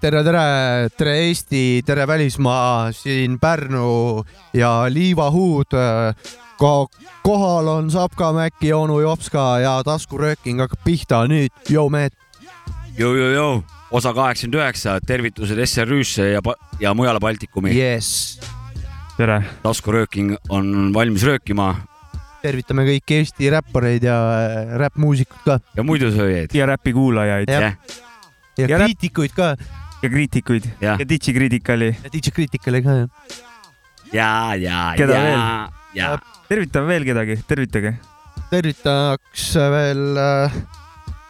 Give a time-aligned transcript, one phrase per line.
[0.00, 0.42] tere, tere,
[0.98, 4.24] tere Eesti, tere välismaa, siin Pärnu
[4.54, 5.76] ja Liivahuud.
[6.60, 6.72] ka
[7.22, 12.12] kohal on Sapka, Mäkki, onu Jopska ja taskurööking hakkab pihta nüüd, joo mehed.
[12.98, 16.42] Jou-jou-jou, osa kaheksakümmend üheksa, tervitused SRÜ-sse ja,
[16.80, 17.96] ja mujale Baltikumi yeah..
[17.96, 18.40] jess,
[19.16, 21.72] tere, taskurööking on valmis röökima
[22.40, 26.54] tervitame kõiki Eesti räppareid ja äh, räppmuusikuid ka ja muidusööjaid.
[26.56, 27.70] ja räpi kuulajaid Jah.
[27.70, 28.06] jah,
[28.64, 29.54] ja Ja kriitikuid ka
[30.02, 30.98] ja kriitikuid Jah.
[31.00, 31.90] ja Ditši Criticali.
[31.92, 32.96] ja DJ Criticali ka.
[34.12, 35.40] ja, ja, Keda ja veel?,
[35.94, 36.10] ja
[36.48, 37.94] tervitame veel kedagi, tervitage.
[38.50, 40.60] tervitaks veel äh,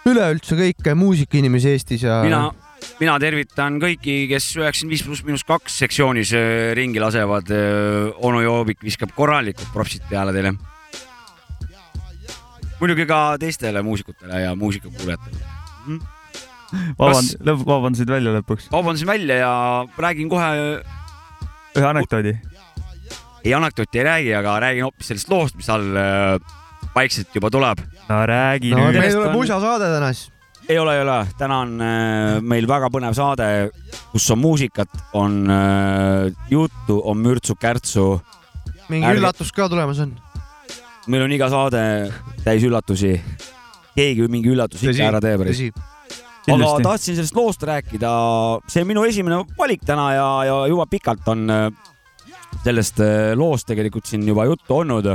[0.09, 2.45] üleüldse kõiki muusikainimesi Eestis ja mina,
[3.03, 7.51] mina tervitan kõiki, kes üheksakümmend viis pluss miinus kaks sektsioonis öö, ringi lasevad.
[8.23, 10.55] onu Joobik viskab korralikult propsid peale teile.
[12.81, 16.01] muidugi ka teistele muusikutele ja muusikakuulajatele.
[16.99, 18.71] vaband-, lõpp, vabandasid välja lõpuks.
[18.73, 19.53] vabandasin välja ja
[19.99, 20.51] räägin kohe,
[21.77, 22.35] ühe anekdoodi.
[23.45, 26.39] ei anekdooti ei räägi, aga räägin hoopis sellest loost, mis all öö,
[26.95, 27.79] vaikselt juba tuleb.
[28.09, 28.99] no räägi no nüüd.
[29.01, 30.31] meil tuleb on- musasaade täna siis.
[30.69, 33.71] ei ole, ei ole, täna on äh, meil väga põnev saade,
[34.13, 38.21] kus on muusikat, on äh, juttu, on mürtsu-kärtsu.
[38.89, 40.15] mingi Ärge- üllatus ka tulemas on.
[41.09, 42.13] meil on iga saade
[42.45, 43.17] täis üllatusi.
[43.97, 45.43] keegi mingi üllatus ikka ära teeb.
[46.49, 48.11] Aga tahtsin sellest loost rääkida,
[48.71, 51.67] see minu esimene valik täna ja, ja juba pikalt on äh,
[52.65, 55.11] sellest äh, loost tegelikult siin juba juttu olnud.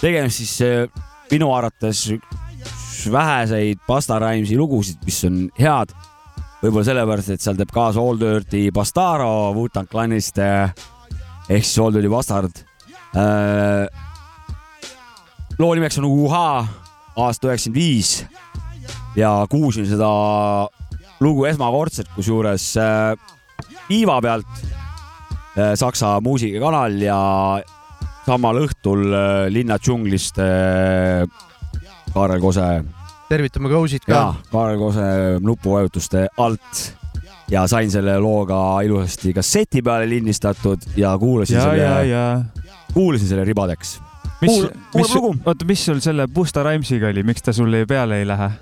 [0.00, 2.08] tegemist siis äh, minu arvates
[3.12, 5.94] väheseid Basta Rhymesi lugusid, mis on head.
[6.62, 12.10] võib-olla sellepärast, et seal teeb kaasa All Dirty Bastaro Wu-Tang Clanist ehk siis All Dirty
[12.10, 12.64] Bastard.
[15.58, 16.66] loo nimeks on Uhaa
[17.18, 18.10] aasta üheksakümmend viis
[19.18, 20.08] ja kuulsin seda
[21.20, 23.16] lugu esmakordselt, kusjuures äh,
[23.88, 24.46] Viiva pealt
[25.58, 27.18] äh, Saksa muusikakanal ja
[28.26, 30.38] samal õhtul äh, linna džunglist
[32.14, 32.68] Kaarel Kose
[33.28, 34.22] tervitame Kausit ka ja.
[34.52, 35.08] Kaarel Kose
[35.44, 36.84] nupuvajutuste alt
[37.50, 42.24] ja sain selle loo ka ilusasti kasseti peale lindistatud ja kuulasin ja, selle, ja.
[42.94, 43.98] kuulasin selle ribadeks.
[44.40, 44.60] mis
[44.94, 48.52] mis oota, mis sul selle Busta Rhymesiga oli, miks ta sulle peale ei lähe?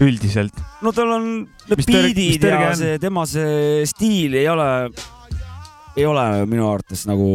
[0.00, 0.60] üldiselt.
[0.82, 1.30] no tal on
[1.68, 4.68] need biidid ja see tema see stiil ei ole,
[5.96, 7.28] ei ole minu arvates nagu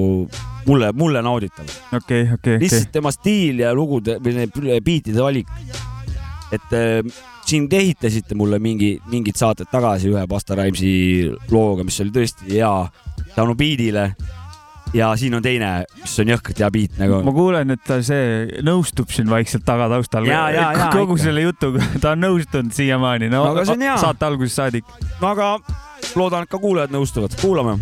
[0.66, 1.70] mulle, mulle nauditav.
[1.94, 2.60] okei, okei, okei.
[2.66, 5.52] lihtsalt tema stiil ja lugude või need biitide valik.
[6.56, 7.00] et äh,
[7.46, 12.58] siin te ehitasite mulle mingi, mingid saated tagasi ühe Basta Rhymesi looga, mis oli tõesti
[12.58, 12.72] hea
[13.36, 14.10] tänu biidile.
[14.94, 17.22] Ja siin on teine, mis on jõhkralt hea biit nagu.
[17.26, 20.28] ma kuulen, et ta see nõustub siin vaikselt tagataustal.
[20.94, 21.24] Kogu ikka.
[21.24, 23.66] selle jutuga, ta on nõustunud siiamaani, no, No
[23.98, 24.86] saate algusest saadik.
[25.22, 25.56] no aga
[26.16, 27.80] loodan, et ka kuulajad nõustuvad, kuulame.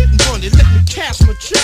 [0.00, 1.60] Getting money, let me cash my check.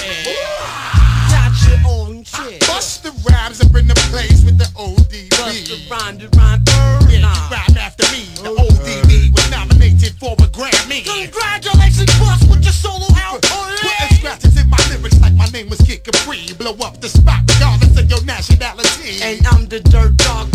[1.32, 2.60] Got you all in check.
[2.69, 5.30] Bust the rhymes up in the place with the ODB.
[5.30, 7.08] Bust the rhyme, the rhyme, bird.
[7.08, 8.28] Yeah, you rhyme after me.
[8.44, 11.00] The ODB was nominated for a Grammy.
[11.08, 13.40] Congratulations, boss, with your solo album.
[13.40, 16.52] Putting scratches in my lyrics like my name was Kid Capri.
[16.58, 19.16] Blow up the spot regardless of your nationality.
[19.22, 20.52] And I'm the dirt dog,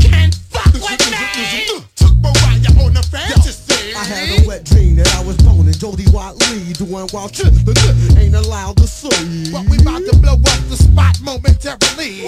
[6.86, 9.52] doing shit ain't allowed to see.
[9.52, 12.26] But we about to blow up the spot momentarily.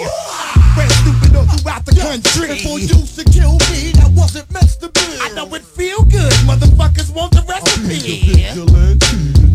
[0.78, 2.50] Red stupid all throughout the country.
[2.50, 5.18] And for you to kill me, that wasn't meant to be.
[5.20, 6.32] I know it feel good.
[6.46, 8.30] Motherfuckers want the recipe.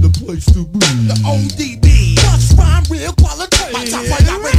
[0.03, 0.79] the place to be.
[1.07, 2.15] The ODB.
[2.15, 3.71] Bust rhyme real quality.
[3.71, 4.58] My top priority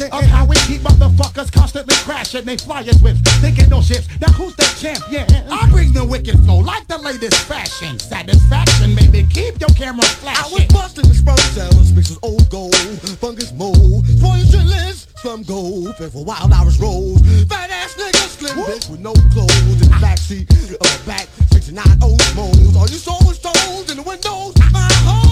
[0.00, 2.44] transaction of how we keep motherfuckers constantly crashing.
[2.44, 4.08] They flying with, thinking no ships.
[4.20, 5.26] Now who's the champion?
[5.50, 7.98] I bring the wicked flow like the latest fashion.
[7.98, 10.44] Satisfaction, baby, keep your camera flashing.
[10.44, 12.74] I was busting the sperm cells, mixes old gold,
[13.20, 18.90] fungus mold, your list, slum gold, for wild Irish rolls, fat ass niggas, slim bitch
[18.90, 20.48] with no clothes in the backseat
[20.80, 22.76] of a back 69 old moles.
[22.76, 25.29] All you saw was stones in the windows, my hoes.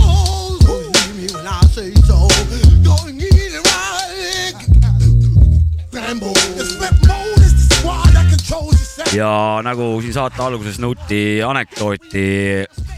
[9.16, 12.25] Ja nagu siin saate alguses nõuti anekdooti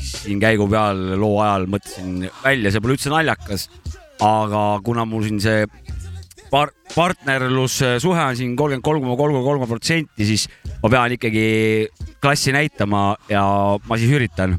[0.03, 3.69] siin käigu peal loo ajal mõtlesin välja, see pole üldse naljakas,
[4.25, 5.65] aga kuna mul siin see
[6.51, 10.49] par-, partnerlussuhe on siin kolmkümmend kolm koma kolm kolm protsenti, siis
[10.83, 11.47] ma pean ikkagi
[12.23, 13.45] klassi näitama ja
[13.87, 14.59] ma siis üritan.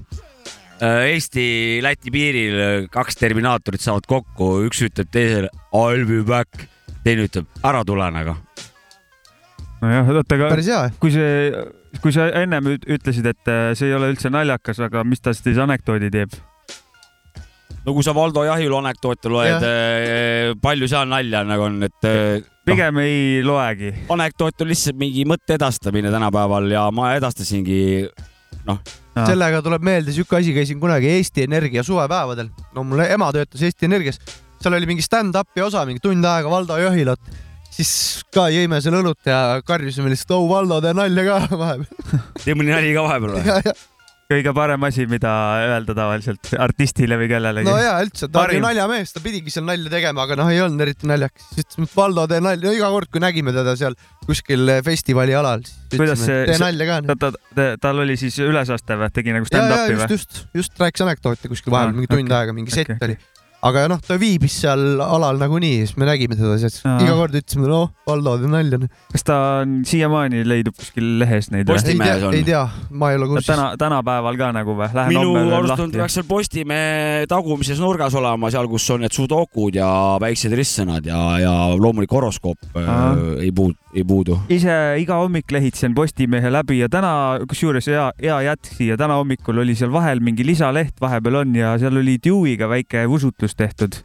[0.81, 6.63] Eesti-Läti piiril kaks Terminaatorit saavad kokku, üks ütleb teisele I'll be back,
[7.06, 8.39] teine ütleb ära tule nagu.
[9.81, 10.51] nojah, oota, aga
[11.01, 11.51] kui see,
[12.04, 15.33] kui sa ennem üt- ütlesid, et äh, see ei ole üldse naljakas, aga mis ta
[15.36, 16.38] siis anekdoodi teeb?
[17.86, 22.44] no kui sa Valdo Jahilu anekdoote loed Jah., palju seal nalja nagu on, et eh,
[22.68, 23.94] pigem ei loegi.
[24.13, 27.81] anekdoot on lihtsalt mingi mõtte edastamine tänapäeval ja ma edastasingi,
[28.68, 28.81] noh,
[29.18, 32.51] sellega tuleb meelde siuke asi, käisin kunagi Eesti Energia suvepäevadel.
[32.75, 34.22] no mul ema töötas Eesti Energias,
[34.62, 37.34] seal oli mingi stand-up'i osa, mingi tund aega Valdo Jõhilat,
[37.71, 37.94] siis
[38.33, 42.21] ka jõime seal õlut ja karjusime lihtsalt, oh Valdo, tee nalja ka vahepeal.
[42.44, 43.79] tee mõni nali ka vahepeal või?
[44.31, 45.31] kõige parem asi, mida
[45.65, 48.65] öelda tavaliselt artistile või kellelegi no ja üldse, ta oli Parim.
[48.68, 51.50] naljamees, ta pidigi seal nalja tegema, aga noh, ei olnud eriti naljakas.
[51.51, 53.97] siis ütlesime, et Valdo, tee nalja, iga kord, kui nägime teda seal
[54.27, 57.01] kuskil festivali alal, siis ütlesime, tee nalja ka.
[57.09, 60.17] ta, ta, ta, tal oli siis ülesaste või, tegi nagu stand-up'i just, või?
[60.17, 62.39] just, just rääkis anekdoote kuskil vahepeal Aa, mingi tund okei.
[62.39, 63.12] aega, mingi sett okei.
[63.12, 63.19] oli.
[63.62, 66.96] Aga noh, ta viibis seal alal nagunii, siis me nägime teda sealt, Aa.
[67.06, 68.80] iga kord ütlesime, noh, Valdo, tee nalja.
[69.13, 73.19] kas ta on siiamaani leidub kuskil lehes neid Postimehes tea on., ei tea, ma ei
[73.19, 73.52] ole kursis.
[73.52, 74.90] täna, tänapäeval ka nagu või?
[74.98, 79.78] Lähen minu arust on- peaks seal Postimehe tagumises nurgas olema, seal, kus on need sudokud
[79.78, 79.88] ja
[80.22, 84.40] väiksed ristsõnad ja, ja loomulik horoskoop äh, ei puudu, ei puudu.
[84.50, 87.13] ise iga hommik lehitsen Postimehe läbi ja täna,
[87.48, 91.75] kusjuures hea, hea jätk siia, täna hommikul oli seal vahel mingi lisaleht vahepeal on ja
[91.82, 93.06] seal oli Dewey'ga väike
[93.51, 94.03] vusutlus tehtud.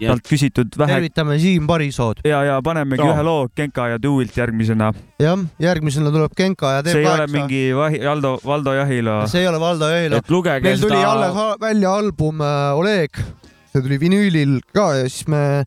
[0.00, 2.22] Ja- talt küsitud vähe tervitame Siim Parisood.
[2.24, 3.14] ja, ja panemegi Jaa.
[3.14, 4.92] ühe loo Genka ja Dewey'lt järgmisena.
[5.20, 9.26] jah, järgmisena tuleb Genka ja see ei ole mingi Vahi- Valdo, Valdo Jahilo.
[9.28, 9.86] see ei ole Valdo
[10.28, 13.10] lugege meil tuli seda alles välja album äh, Oleg,
[13.72, 15.64] see tuli vinüülil ka ja siis me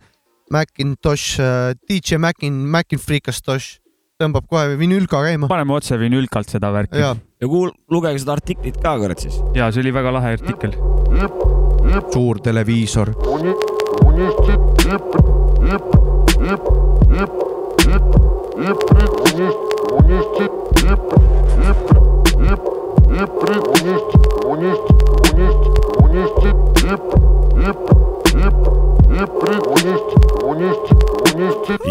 [0.51, 1.39] Macintosh,
[1.87, 3.79] DJ Macin, Macin Freakastosh
[4.19, 5.47] tõmbab kohe vinüül ka käima.
[5.47, 6.97] paneme otse vinülkalt seda värki.
[6.99, 9.39] ja ja kuul-, lugege seda artiklit ka, kurat siis.
[9.55, 10.75] ja see oli väga lahe artikkel.
[12.11, 13.13] Suur televiisor.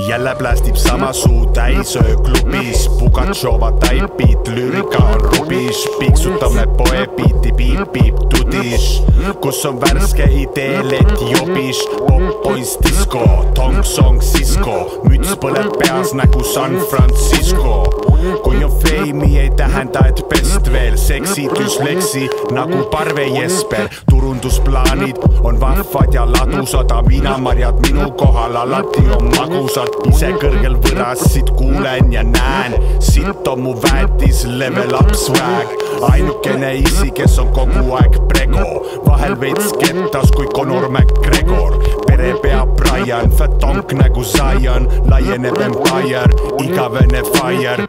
[0.08, 9.02] Jälle plästib sama suu täis ööklubis, Pugatšova taipid, lüürika on rubis, piksutame poebiiti, piip-piip tudis,
[9.40, 13.24] kus on värske idee, lett jobis, pop-poiss disko,
[13.54, 18.04] tong-song sisko, müts põleb peas nagu San Francisco.
[18.42, 25.60] kui on feimi, ei tähenda, et best veel, seksi düsleksi nagu Parve Jesper, turundusplaanid on
[25.60, 31.50] vahvad ja ladusad, aga mina marjad minu kohal alati on magusad, ise kõrgel võras siit
[31.58, 35.74] kuulen ja näen, sitt on mu väetis, level up swag,
[36.12, 41.78] ainukene isi, kes on kogu aeg pre- ego, vahel veits kettas kui Conor McGregor.
[42.06, 46.24] perepea Brian, fat tonk nagu Zion, laieneb empire,
[46.62, 47.88] igavene fire.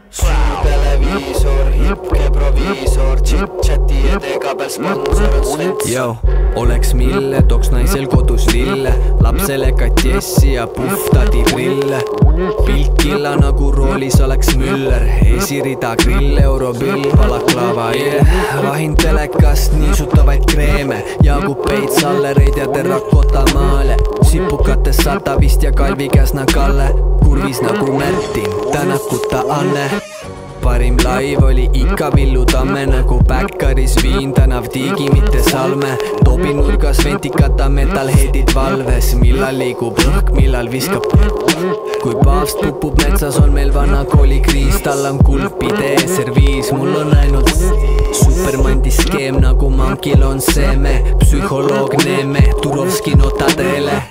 [0.66, 3.75] televiisor, hipke proviisor, chit-chati
[5.86, 6.16] Yo,
[6.56, 12.00] oleks mille, tooks naisel kodus lille, lapsele katiessi ja puhtadi prille.
[12.66, 15.02] pilk killa nagu roolis oleks Müller,
[15.36, 18.26] esirida grill, europill, balaklava, yeah.
[18.62, 23.96] vahin telekast niisutavaid kreeme, jagub peits allereid ja terrakota maale.
[24.22, 26.90] sipukates Saltavist ja Kalvi Käsna Kalle,
[27.24, 30.15] kurvis nagu Märtin, tänakuta Anne
[30.66, 35.92] parim laiv oli ikka Villu Tamme nagu Backeris Viin tänav Tiigi, mitte Salme.
[36.24, 41.06] Tobi nurgas ventikata metalheadid valves, millal liigub õhk, millal viskab.
[42.02, 47.52] kui paavst pupub metsas, on meil vana koolikriis, tal on kuldpidee, serviis, mul on ainult
[48.22, 54.02] supermandi skeem nagu mankil on seeme, psühholoog Neeme, Turovski notadele.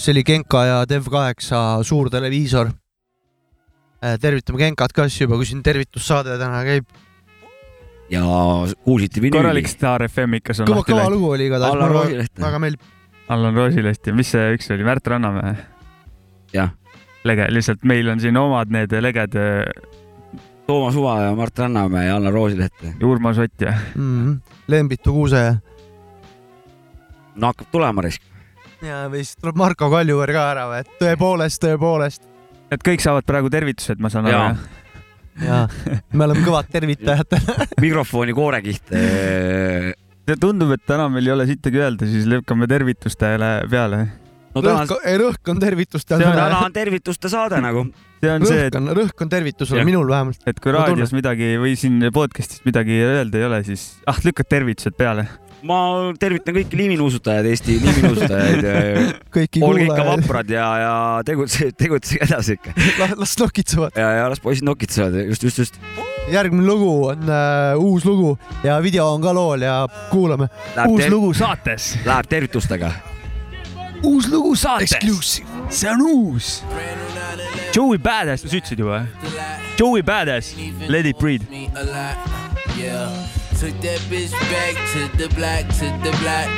[0.00, 2.70] See oli Genka ja Dev8 suur televiisor.
[4.20, 6.86] tervitame Genkat ka siis juba, kui siin tervitussaade täna käib.
[8.10, 8.22] ja
[8.84, 9.68] kuulsite vinüüli korralik.
[9.68, 12.80] Star FM ikka kõva, kõva lugu oli igatahes, väga, meeldib.
[13.30, 15.54] Allan Roosileht ja mis see üks oli, Märt Rannamäe?
[16.52, 16.72] jah,
[17.24, 19.36] lege, lihtsalt meil on siin omad need leged,
[20.66, 22.82] Toomas Uva ja Mart Rannamäe ja Allar Roosileht.
[23.02, 24.26] Urmas Ott ja mm.
[24.26, 24.40] -hmm.
[24.68, 25.56] Lembitu Kuuse
[27.34, 28.29] no hakkab tulema risk.
[28.82, 32.28] Ja siis tuleb Marko Kaljuveer ka ära või, et tõepoolest, tõepoolest.
[32.72, 34.50] et kõik saavad praegu tervitused, ma saan Jaa.
[34.50, 35.44] aru.
[35.44, 35.60] ja
[36.12, 37.38] me oleme kõvad tervitajad.
[37.84, 38.94] mikrofoni koorekiht.
[40.40, 44.04] tundub, et täna meil ei ole sittagi öelda, siis lükkame tervitustele peale.
[44.54, 46.22] No rõhk, ei rõhk on tervitustel.
[46.22, 47.84] See on täna on tervituste saade nagu.
[48.20, 50.42] see on see, rõhk on, rõhk on tervitusel minul vähemalt.
[50.50, 54.96] et kui raadios midagi või siin podcast'is midagi öelda ei ole, siis ah, lükkad tervitused
[54.98, 55.26] peale.
[55.66, 55.78] ma
[56.20, 58.66] tervitan kõiki liiminuusutajaid, Eesti liiminuusutajaid.
[59.36, 60.94] kõiki olge ikka vaprad ja, ja
[61.26, 62.74] tegutsege, tegutsege edasi ikka.
[63.20, 63.94] las nokitsevad.
[63.96, 65.78] ja, ja las poisid nokitsevad, just, just, just.
[66.32, 68.34] järgmine lugu on äh, uus lugu
[68.66, 70.50] ja video on ka lool ja kuulame.
[70.88, 71.94] Uus ter lugu saates.
[72.08, 72.92] läheb tervitustega.
[74.02, 74.96] Uus lugu saates.
[75.70, 76.62] see on uus.
[77.72, 79.06] Joey Badass, sa ütlesid juba?
[79.76, 80.54] Joey Badass,
[80.88, 81.48] Let it breathe.
[81.50, 82.16] me a lot.
[82.76, 83.08] Yeah.
[83.60, 86.48] Took that bitch back to the black, to the black.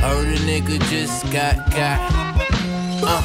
[0.00, 2.00] Heard a nigga just got got.
[3.04, 3.22] Uh.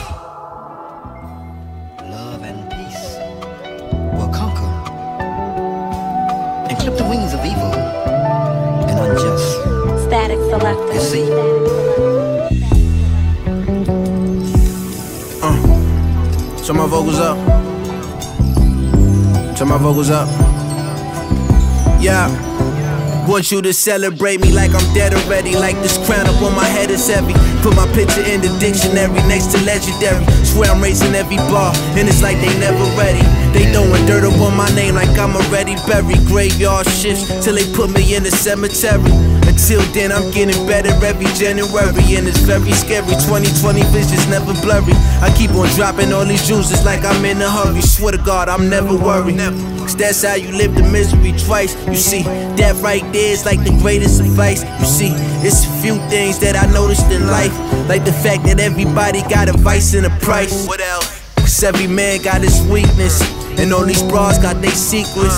[2.12, 3.18] Love and peace
[4.14, 4.68] will conquer
[6.70, 10.04] and clip the wings of evil and unjust.
[10.08, 10.94] Static selector.
[10.94, 12.21] You see?
[16.72, 17.36] Turn my vocals up.
[19.58, 20.30] Turn my vocals up.
[22.00, 22.32] Yeah.
[23.28, 25.54] Want you to celebrate me like I'm dead already.
[25.54, 27.34] Like this crown up on my head is heavy.
[27.62, 30.24] Put my picture in the dictionary next to legendary.
[30.46, 33.20] Swear I'm raising every bar, and it's like they never ready.
[33.52, 36.26] They throwing dirt up on my name like I'm already buried.
[36.26, 39.12] Graveyard shifts till they put me in the cemetery.
[39.48, 43.16] Until then, I'm getting better every January, and it's very scary.
[43.26, 44.94] 2020 vision's never blurry.
[45.22, 47.82] I keep on dropping all these juices like I'm in a hurry.
[47.82, 49.38] Swear to God, I'm never worried.
[49.82, 51.76] Cause that's how you live the misery twice.
[51.88, 54.64] You see, that right there is like the greatest advice.
[54.80, 55.12] You see,
[55.46, 57.54] it's a few things that I noticed in life,
[57.90, 60.68] like the fact that everybody got a vice and a price.
[60.68, 61.22] What else?
[61.36, 63.22] Cause every man got his weakness,
[63.60, 65.38] and all these bras got their secrets.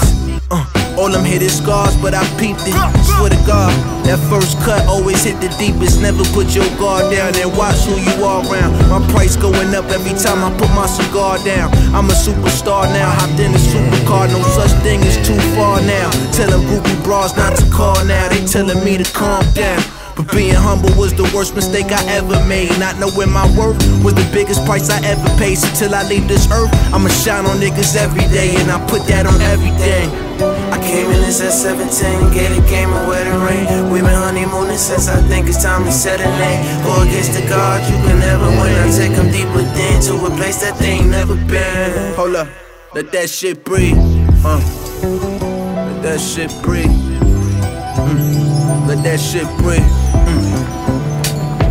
[0.52, 2.76] Uh, all them hit is scars, but I peeped it.
[3.06, 3.74] Swear to God,
[4.06, 6.02] that first cut always hit the deepest.
[6.02, 8.74] Never put your guard down and watch who you are around.
[8.90, 11.74] My price going up every time I put my cigar down.
[11.96, 14.30] I'm a superstar now, hopped in a supercar.
[14.30, 16.10] No such thing as too far now.
[16.32, 18.30] Telling groupie bras not to call now.
[18.30, 19.82] They telling me to calm down.
[20.16, 22.70] But being humble was the worst mistake I ever made.
[22.78, 25.56] Not knowing my worth was the biggest price I ever paid.
[25.58, 29.08] So till I leave this earth, I'ma shine on niggas every day, and I put
[29.08, 30.63] that on everything.
[30.88, 33.90] Came in this at 17, gave the game a wedding ring.
[33.92, 36.62] we been honeymooning since I think it's time to set a name.
[36.84, 38.76] Go against the gods, you can never win.
[38.76, 42.14] I take them deep within to a place that they ain't never been.
[42.16, 42.48] Hold up,
[42.94, 43.98] let that shit breathe.
[44.46, 44.62] Uh.
[45.04, 46.86] Let that shit breathe.
[46.86, 48.88] Mm.
[48.88, 49.82] Let that shit breathe.
[50.28, 50.54] Mm.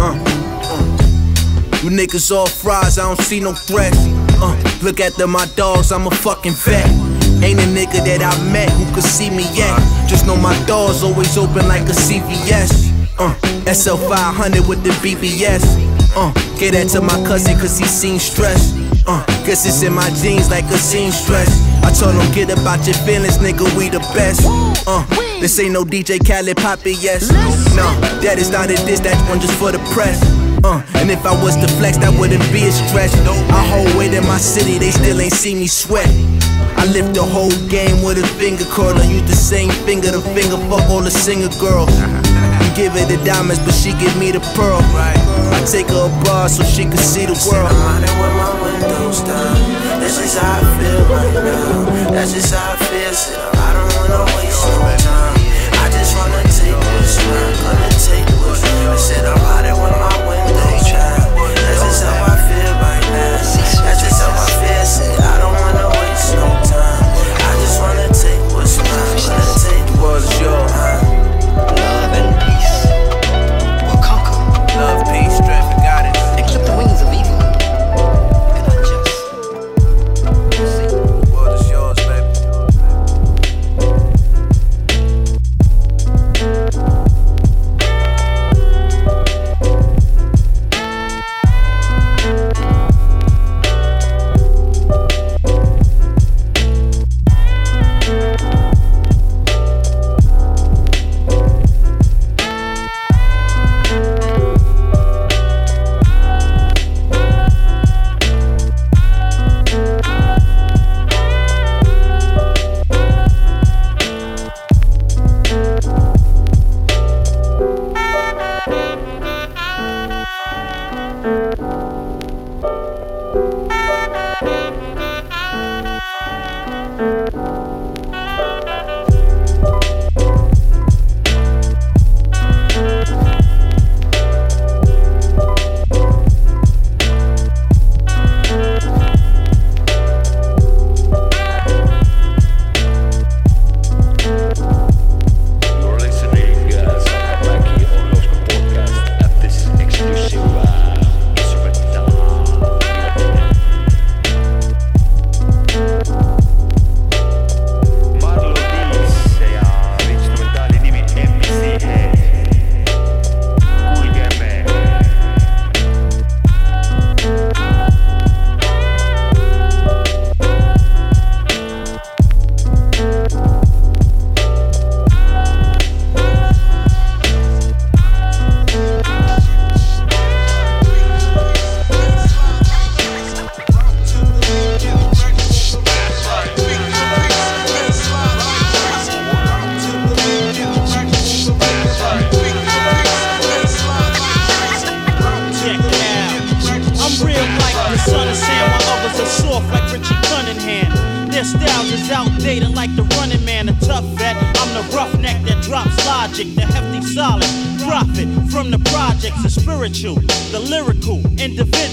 [0.00, 0.14] Uh.
[0.73, 0.85] Uh.
[1.83, 3.99] You niggas all fries, I don't see no threats.
[4.42, 6.88] Uh, look after my dogs, I'm a fucking vet.
[7.43, 9.75] Ain't a nigga that I met who could see me yet.
[10.09, 12.91] Just know my doors always open like a CVS.
[13.19, 13.35] Uh,
[13.67, 15.63] SL500 with the BBS.
[16.15, 18.73] Uh, get that to my cousin cause he seen stress.
[19.07, 21.51] Uh, guess it's in my jeans like a seamstress.
[21.83, 24.43] I told him get about your feelings, nigga, we the best.
[24.87, 25.03] Uh,
[25.41, 27.29] this ain't no DJ Khaled Poppy, yes.
[27.75, 27.91] No,
[28.23, 30.23] that is not a diss, that one just for the press.
[30.63, 33.11] Uh, and if I was to flex, that wouldn't be a stretch.
[33.51, 36.07] I hold weight in my city, they still ain't see me sweat.
[36.83, 38.99] I lift the whole game with a finger curl.
[38.99, 41.95] I use the same finger to finger fuck all the singer girls.
[41.95, 44.83] You give her the diamonds, but she give me the pearl.
[44.99, 47.71] I take her abroad so she can see the world.
[47.71, 49.55] I'm with my windows down.
[50.03, 52.11] That's just how I feel right now.
[52.11, 53.15] That's just how I feel.
[53.15, 55.39] Said I don't wanna waste no time.
[55.79, 57.62] I just wanna take what's mine.
[57.62, 58.91] Gonna take what's mine.
[58.91, 60.12] I said I'm riding with my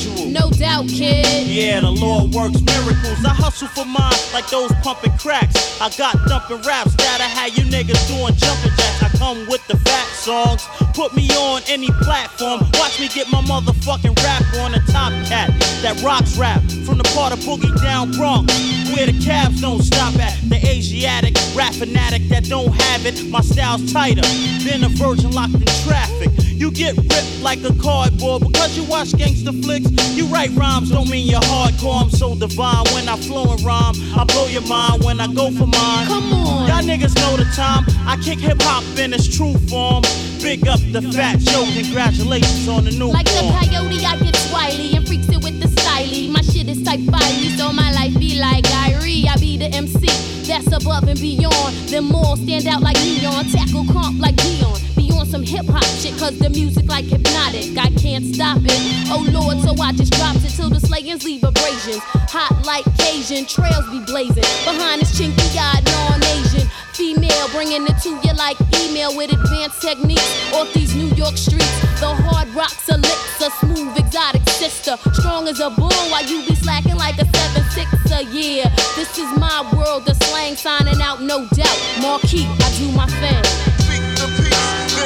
[0.09, 0.31] individual.
[0.31, 1.47] No doubt, kid.
[1.47, 3.23] Yeah, the Lord works miracles.
[3.25, 5.81] I hustle for mine like those pumping cracks.
[5.81, 9.03] I got dumping raps that I had you niggas doing jumping jacks.
[9.03, 10.67] I come with the fat songs.
[10.93, 12.61] Put me on any platform.
[12.73, 15.49] Watch me get my motherfucking rap on a top cat
[15.81, 18.53] that rocks rap from the part of Boogie down Bronx
[18.93, 20.37] where the cabs don't stop at.
[20.49, 23.27] The Asiatic rap fanatic that don't have it.
[23.29, 24.21] My style's tighter
[24.65, 26.48] than a virgin locked in traffic.
[26.59, 29.89] You get ripped like a cardboard because you watch gangster flicks.
[30.13, 32.01] You write rhymes, don't mean you're hardcore.
[32.01, 33.95] I'm so divine when I flow and rhyme.
[34.13, 36.07] I blow your mind when I go for mine.
[36.07, 36.67] Come on.
[36.67, 37.85] Y'all niggas know the time.
[38.05, 40.03] I kick hip hop in its true form.
[40.43, 41.63] Big up the fat show.
[41.63, 45.67] Congratulations on the new Like the coyote, I get swiley and freaks it with the
[45.67, 46.29] styly.
[46.29, 49.29] My shit is type fiery, so my life be like Irie.
[49.29, 50.07] I be the MC
[50.45, 51.73] that's above and beyond.
[51.87, 54.88] Them all stand out like neon, tackle comp like Dion.
[55.09, 57.77] Be on some hip hop shit, cause the music like hypnotic.
[57.77, 58.79] I can't stop it.
[59.09, 62.03] Oh lord, so I just dropped it till the slayings leave abrasions.
[62.29, 64.45] Hot like Cajun, trails be blazing.
[64.65, 66.67] Behind this chinky eyed non Asian.
[66.93, 71.79] Female bringing it to you like email with advanced techniques off these New York streets.
[71.99, 76.97] The hard rocks elixir, smooth exotic sister, strong as a bull while you be slacking
[76.97, 78.21] like a seven sixer.
[78.29, 81.79] Yeah, this is my world, the slang signing out, no doubt.
[82.01, 84.08] Marquee, I do my thing.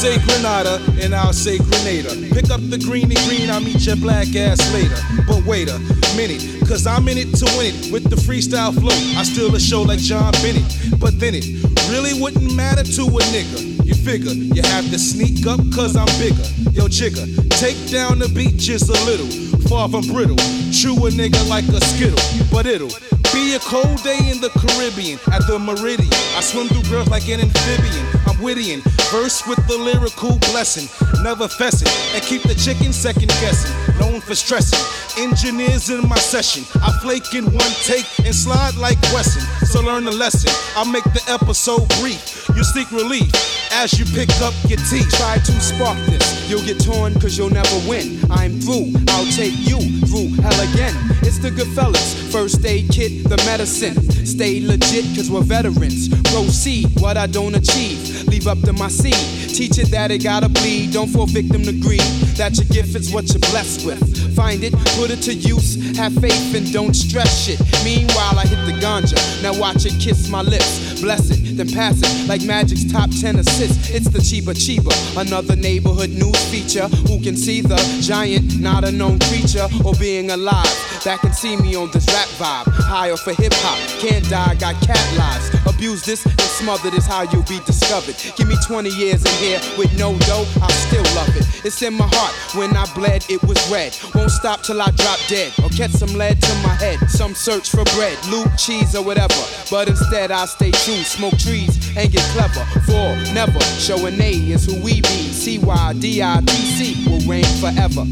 [0.00, 2.08] Say granada, and I'll say Grenada.
[2.32, 4.96] Pick up the greeny green, I'll meet your black ass later.
[5.28, 5.78] But wait a
[6.16, 7.92] minute, cause I'm in it to win it.
[7.92, 10.64] With the freestyle flow, I steal a show like John Bennett.
[10.98, 11.44] But then it
[11.92, 13.84] really wouldn't matter to a nigga.
[13.84, 16.48] You figure you have to sneak up cause I'm bigger.
[16.72, 17.28] Yo, jigger,
[17.60, 19.28] take down the beat just a little.
[19.68, 20.40] Far from brittle,
[20.72, 22.16] chew a nigga like a skittle.
[22.50, 22.88] But it'll
[23.36, 26.08] be a cold day in the Caribbean at the Meridian.
[26.32, 28.06] I swim through girls like an amphibian.
[28.26, 30.88] I'm witty and verse with the lyrical blessing.
[31.23, 33.75] Never fessing and keep the chicken second guessing.
[33.99, 34.79] Known for stressing.
[35.23, 36.64] Engineers in my session.
[36.83, 39.42] I flake in one take and slide like Wesson.
[39.66, 40.51] So learn the lesson.
[40.77, 42.49] I'll make the episode brief.
[42.55, 43.31] You seek relief
[43.73, 45.11] as you pick up your teeth.
[45.11, 46.39] Try to spark this.
[46.50, 48.18] You'll get torn cause you'll never win.
[48.28, 48.92] I'm through.
[49.10, 50.92] I'll take you through hell again.
[51.22, 52.32] It's the good fellas.
[52.32, 53.94] First aid kit, the medicine.
[54.26, 56.08] Stay legit cause we're veterans.
[56.32, 58.26] Proceed what I don't achieve.
[58.26, 59.14] Leave up to my seed.
[59.54, 60.92] Teach it that it gotta bleed.
[60.92, 62.00] Don't fall victim to greed.
[62.34, 64.34] That your gift is what you're blessed with.
[64.34, 65.96] Find it, put it to use.
[65.96, 67.60] Have faith and don't stress it.
[67.84, 69.14] Meanwhile, I hit the ganja.
[69.42, 71.00] Now watch it kiss my lips.
[71.00, 73.90] Bless it, then pass it like Magic's top 10 assists.
[73.90, 76.88] It's the Chiba Chiba, another neighborhood news feature.
[77.09, 81.57] Who can see the giant, not a known creature, or being alive that can see
[81.57, 82.70] me on this rap vibe.
[82.85, 85.48] Higher for hip hop, can't die, got cat lives.
[85.66, 88.16] Abuse this and smother this, how you'll be discovered.
[88.37, 91.46] Give me 20 years in here with no dough, I still love it.
[91.64, 93.96] It's in my heart, when I bled, it was red.
[94.14, 96.98] Won't stop till I drop dead, or catch some lead to my head.
[97.09, 99.40] Some search for bread, loot, cheese, or whatever.
[99.70, 102.64] But instead, I stay true, smoke trees, and get clever.
[102.85, 105.33] For never, showing A is who we be.
[105.33, 108.04] C Y D I T C will reign forever.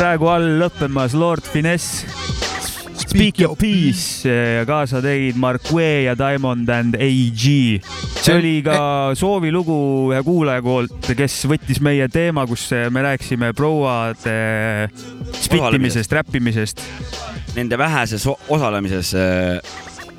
[0.00, 2.06] praegu all lõppemas Lord Finesse.
[3.00, 7.42] Speak your peace ja kaasa tegid Marque ja Diamond and AG.
[8.20, 8.76] see oli ka
[9.18, 9.74] soovilugu
[10.12, 14.36] ühe kuulaja poolt, kes võttis meie teema, kus me rääkisime prouade
[15.40, 16.84] spittimisest, räppimisest.
[17.56, 19.58] Nende väheses o- osalemises äh,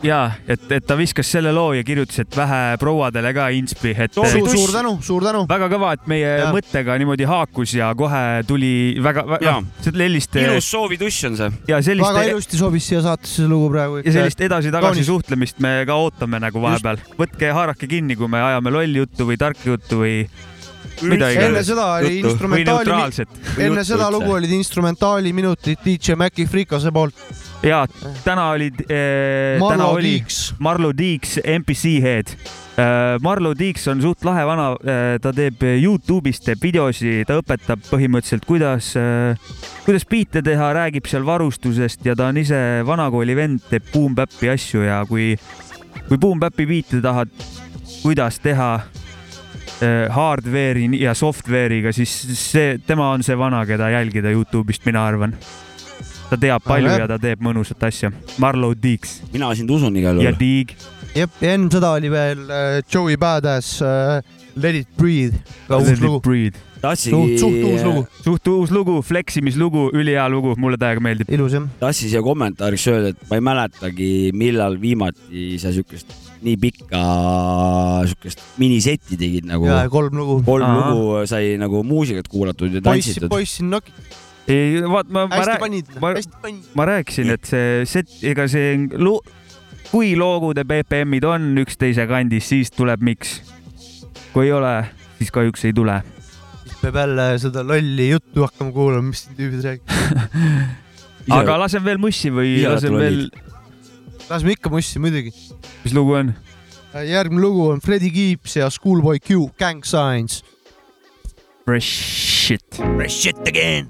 [0.05, 4.13] ja et, et ta viskas selle loo ja kirjutas, et vähe prouadele ka inspi, et.
[4.15, 5.43] suur, suur tänu, suur tänu.
[5.49, 6.49] väga kõva, et meie ja.
[6.53, 9.87] mõttega niimoodi haakus ja kohe tuli väga, väga, Jaa.
[9.87, 10.37] sellist.
[10.41, 11.51] ilus soovituss on see.
[11.71, 12.07] ja sellist.
[12.07, 14.01] väga ilusti sobis siia saatesse see lugu praegu.
[14.05, 17.01] ja sellist edasi-tagasi suhtlemist me ka ootame nagu vahepeal.
[17.19, 20.23] võtke haarake kinni, kui me ajame lolli juttu või tarka juttu või
[21.01, 23.25] enne seda oli instrumentaali
[23.65, 27.15] enne seda lugu olid instrumentaali minutid DJ Maci Frikase poolt.
[27.63, 27.86] ja
[28.23, 30.54] täna olid eh,, täna oli Deeks.
[30.60, 33.17] Marlo Deeks, MPC Head eh,.
[33.21, 38.47] Marlo Deeks on suht lahe vana eh,, ta teeb Youtube'is teeb videosi, ta õpetab põhimõtteliselt,
[38.49, 39.51] kuidas eh,,
[39.86, 44.88] kuidas biite teha, räägib seal varustusest ja ta on ise vanakooli vend, teeb boom-bap'i asju
[44.88, 45.36] ja kui,
[46.08, 47.34] kui boom-bap'i biite tahad,
[48.01, 49.00] kuidas teha eh,
[49.82, 55.36] hardware'i ja software'iga, siis see, tema on see vana, keda jälgida Youtube'ist, mina arvan.
[56.32, 58.12] ta teab palju Aga ja ta teeb mõnusat asja.
[58.39, 60.39] Marlo Deeks mina sind usun igal ja juhul.
[60.39, 60.76] Deeg.
[61.15, 64.22] jep, ja enne seda oli veel äh, Joey Badass äh,
[64.56, 66.52] Let it breathe, ka uus lugu.
[66.82, 71.32] tassigi suht, suht uus lugu, suht uus lugu, fleksimislugu, ülihea lugu, mulle täiega meeldib.
[71.32, 71.70] ilus jah.
[71.80, 77.01] tassi siia kommentaariks öelda, et ma ei mäletagi, millal viimati sa siukest nii pikka
[78.12, 79.67] siukest minisetti tegid nagu.
[79.69, 80.39] ja kolm lugu.
[80.45, 80.91] kolm Aa.
[80.91, 83.30] lugu sai nagu muusikat kuulatud ja tantsitud.
[83.32, 83.93] poiss siin nokib,
[84.49, 86.15] ei, vaat ma, ma panid, ma-
[86.77, 89.21] ma rääkisin, et see set, ega see lu-,
[89.91, 93.39] kui loogude BPM-id on üksteise kandis, siis tuleb miks.
[94.32, 94.75] kui ei ole,
[95.19, 96.01] siis kahjuks ei tule.
[96.82, 100.71] peab jälle seda lolli juttu hakkama kuulama, mis siin tüübid räägivad.
[101.38, 103.19] aga laseme veel mussi või olete veel,
[104.29, 105.34] laseme ikka mussi muidugi.
[105.84, 106.34] mis lugu on?
[106.93, 110.43] järgmine lugu on Freddie Gibbs ja Schoolboy Q, Gang Signs.
[111.65, 112.75] Fresh shit.
[112.75, 113.88] Fresh shit again.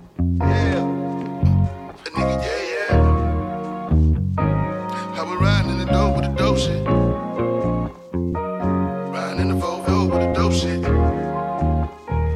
[5.15, 6.86] How we riding in the dope with the dope shit.
[9.13, 10.82] Riding in the Volvo with the dope shit.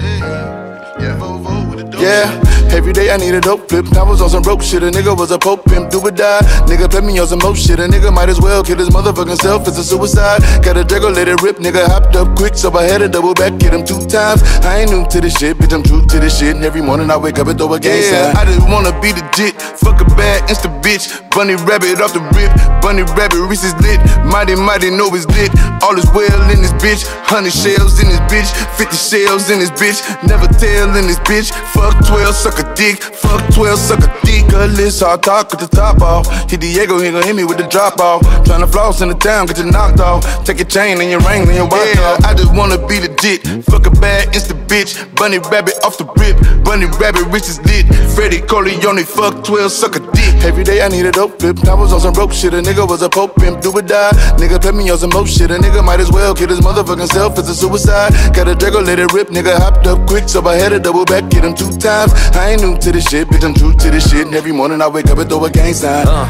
[0.01, 3.88] Yeah, yeah, Volvo with the dope Yeah, every day I need a dope flip.
[3.95, 4.83] I was on some broke shit.
[4.83, 6.41] A nigga was a pope pimp, do or die.
[6.67, 7.79] Nigga play me on some more shit.
[7.79, 9.67] A nigga might as well kill his motherfucking self.
[9.67, 10.41] It's a suicide.
[10.63, 11.57] Got a Draco, let it rip.
[11.57, 14.43] Nigga hopped up quick, so I had to double back, hit him two times.
[14.61, 15.73] I ain't new to this shit, bitch.
[15.73, 16.55] I'm true to this shit.
[16.55, 19.11] And every morning I wake up and throw a gang yeah, I just wanna be
[19.36, 19.62] legit.
[19.62, 21.12] Fuck a bad insta bitch.
[21.32, 22.52] Bunny rabbit off the rip.
[22.82, 24.00] Bunny rabbit, Reese is lit.
[24.26, 25.52] Mighty, mighty, know it's lit.
[25.84, 27.04] All is well in this bitch.
[27.26, 28.50] Hundred shells in this bitch.
[28.78, 30.00] Fifty shells in this bitch.
[30.28, 31.52] Never tell in this bitch.
[31.74, 33.02] Fuck 12, suck a a dick.
[33.02, 34.45] Fuck 12, suck a dick.
[34.78, 36.26] List hard talk with the top off.
[36.50, 38.21] Hit Diego, he gon' hit me with the drop off.
[38.45, 40.24] Tryna floss in the town, get you knocked off.
[40.45, 43.43] Take your chain and your ring and your watch yeah, I just wanna be legit.
[43.65, 44.95] Fuck a bad insta bitch.
[45.15, 46.39] Bunny rabbit off the rip.
[46.63, 47.86] Bunny rabbit is lit.
[48.15, 50.43] Freddie Corleone, fuck 12, suck a dick.
[50.43, 51.57] Every day I need a dope flip.
[51.67, 52.53] I was on some rope shit.
[52.53, 53.61] A nigga was a pope pimp.
[53.61, 54.11] Do or die.
[54.38, 55.51] Nigga play me on some more shit.
[55.51, 57.38] A nigga might as well kill his motherfucking self.
[57.39, 58.13] It's a suicide.
[58.35, 59.29] Got a Draco, let it rip.
[59.29, 61.29] Nigga hopped up quick, so I had to double back.
[61.29, 62.13] Get him two times.
[62.35, 63.43] I ain't new to this shit, bitch.
[63.43, 64.27] I'm true to this shit.
[64.27, 66.05] And every morning I wake up and throw a gang sign.
[66.07, 66.27] Uh,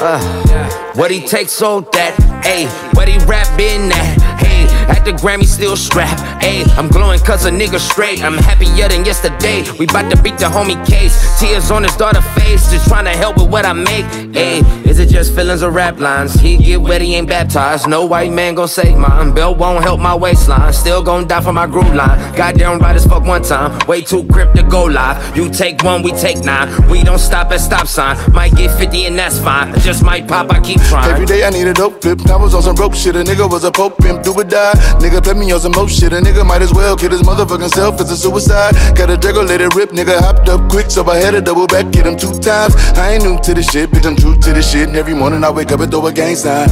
[0.00, 4.55] uh, what he takes on that, ayy, what he rap in that, hey,
[4.88, 9.04] at the Grammy still strapped, ayy, I'm glowing cause a nigga straight, I'm happier than
[9.04, 13.04] yesterday, we bout to beat the homie case, tears on his daughter face, just trying
[13.04, 16.56] to help with what I make, ayy, is it just feelings or rap lines, he
[16.56, 20.14] get wet, he ain't baptized, no white man gon' save mine, belt won't help my
[20.14, 24.02] waistline, still gon' die for my groove line, goddamn right as fuck one time, way
[24.02, 27.60] too crip to go live, you take one, we take nine, we don't stop at
[27.60, 31.10] stop sign, might get 50 and that's fine, just might pop, I keep trying.
[31.10, 32.20] Every day I need a dope flip.
[32.28, 33.16] I was on some rope shit.
[33.16, 33.98] A nigga was a pope.
[33.98, 34.22] Pimp.
[34.22, 34.75] Do or die.
[35.00, 36.12] Nigga play me on some more shit.
[36.12, 38.00] A nigga might as well kill his motherfucking self.
[38.00, 38.74] It's a suicide.
[38.96, 39.90] Got a Draco, let it rip.
[39.90, 41.90] Nigga hopped up quick, so I had to double back.
[41.92, 42.74] Get him two times.
[42.96, 44.06] I ain't new to this shit, bitch.
[44.06, 44.88] I'm true to this shit.
[44.88, 46.68] And every morning I wake up and throw a gang sign.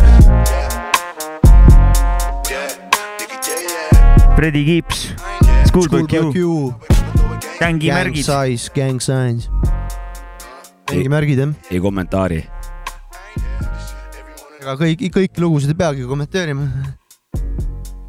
[4.37, 5.15] Freddie Gibbs,
[5.69, 6.75] Schoolboy Q,
[7.61, 8.25] gängi Gang märgid.
[8.27, 9.49] size, gang signs.
[10.91, 11.55] mingi märgid jah.
[11.71, 12.41] ei kommentaari.
[14.61, 16.67] ega kõik, kõiki lugusid ei peagi kommenteerima.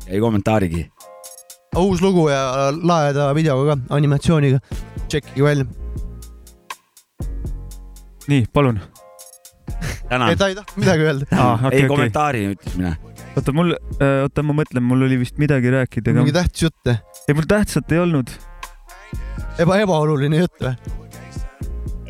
[0.07, 0.89] Ei kommentaarigi.
[1.75, 4.59] uus lugu ja laheda videoga ka, animatsiooniga.
[5.07, 5.65] tšekkige välja.
[8.27, 8.79] nii, palun.
[10.09, 11.25] tänan ei, ta ei tahtnud midagi öelda.
[11.31, 12.95] Aa, okei, ei kommentaari ütles mina.
[13.35, 13.75] oota, mul,
[14.23, 16.43] oota, ma mõtlen, mul oli vist midagi rääkida mingi ka.
[16.43, 16.99] tähtis jutt või?
[17.27, 18.33] ei, mul tähtsat ei olnud.
[19.59, 20.75] eba, ebaoluline jutt või?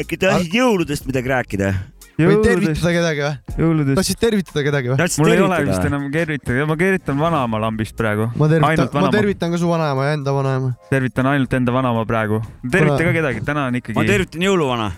[0.03, 1.73] äkki tahtsid jõuludest midagi rääkida?
[2.19, 3.59] Või tervitada kedagi või?
[3.59, 3.99] jõuludest.
[3.99, 5.09] tahtsid tervitada kedagi või?
[5.19, 8.29] mul ei ole vist enam tervitada, ma tervitan vanaema lambist praegu.
[8.39, 10.71] ma tervitan ma tervitan ka su vanaema ja enda vanaema.
[10.89, 12.41] tervitan ainult enda vanaema praegu.
[12.63, 13.97] tervita Kuna- ka kedagi, täna on ikkagi.
[13.99, 14.89] ma tervitan jõuluvana.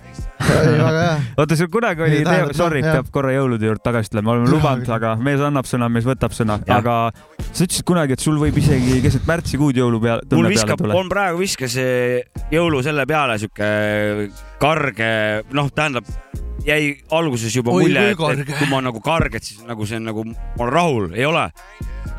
[1.38, 5.16] oota, sul kunagi oli tähendab, sorry, peab korra jõulude juurde tagasi tulema, oleme lubanud, aga
[5.20, 6.98] mees annab sõna, mees võtab sõna, aga
[7.50, 11.42] sa ütlesid kunagi, et sul võib isegi keset märtsikuud jõulu peale, mul viskab, on praegu
[11.42, 11.76] viskas
[12.54, 14.30] jõulu selle peale sihuke
[14.62, 15.12] karge,
[15.58, 16.06] noh, tähendab
[16.68, 20.10] jäi alguses juba Oi, mulje, et, et kui ma nagu karget, siis nagu see on
[20.10, 21.48] nagu, ma olen rahul, ei ole.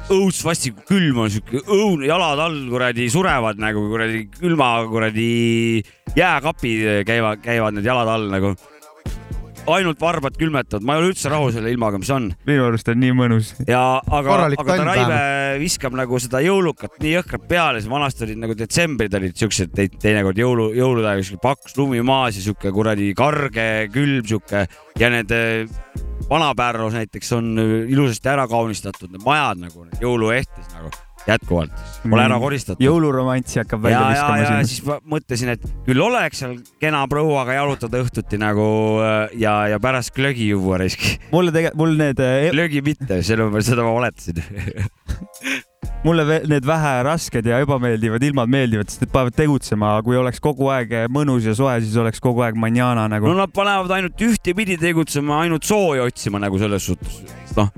[0.08, 5.28] õudselt vastik külm on sihuke õudne, jalad all kuradi surevad nagu kuradi külma kuradi
[6.16, 8.54] jääkapid käivad, käivad need jalad all nagu.
[9.76, 12.30] Ainult varbad külmetavad, ma ei ole üldse rahul selle ilmaga, mis on.
[12.48, 13.52] Minu arust on nii mõnus.
[13.68, 15.20] ja aga, aga ta Raive
[15.62, 19.88] viskab nagu seda jõulukat nii jõhkralt peale, siis vanasti olid nagu detsembrid olid siuksed te-
[20.00, 24.66] teinekord jõulu, jõulude ajal siuke paksus lumi maas ja siuke kuradi karge külm siuke
[24.98, 25.66] ja need eh,
[26.28, 30.90] Vana-Pärnus näiteks on eh, ilusasti ära kaunistatud need majad nagu need jõuluehtis nagu
[31.28, 32.84] jätkuvalt, pole ära koristatud.
[32.84, 34.70] jõuluromantsi hakkab välja ja, viskama ja siin.
[34.72, 38.68] siis ma mõtlesin, et küll oleks seal kena prouaga jalutada õhtuti nagu
[39.04, 41.04] äh, ja, ja pärast glögi juua risk.
[41.34, 44.42] mulle tegelikult, mul need, glögi mitte, seda ma valetasin.
[46.06, 50.70] mulle need vähe rasked ja ebameeldivad ilmad meeldivad, sest need panevad tegutsema, kui oleks kogu
[50.74, 53.36] aeg mõnus ja soe, siis oleks kogu aeg manjana nagu no.
[53.42, 57.22] nad panevad ainult ühtepidi tegutsema, ainult sooja otsima nagu selles suhtes,
[57.58, 57.72] noh.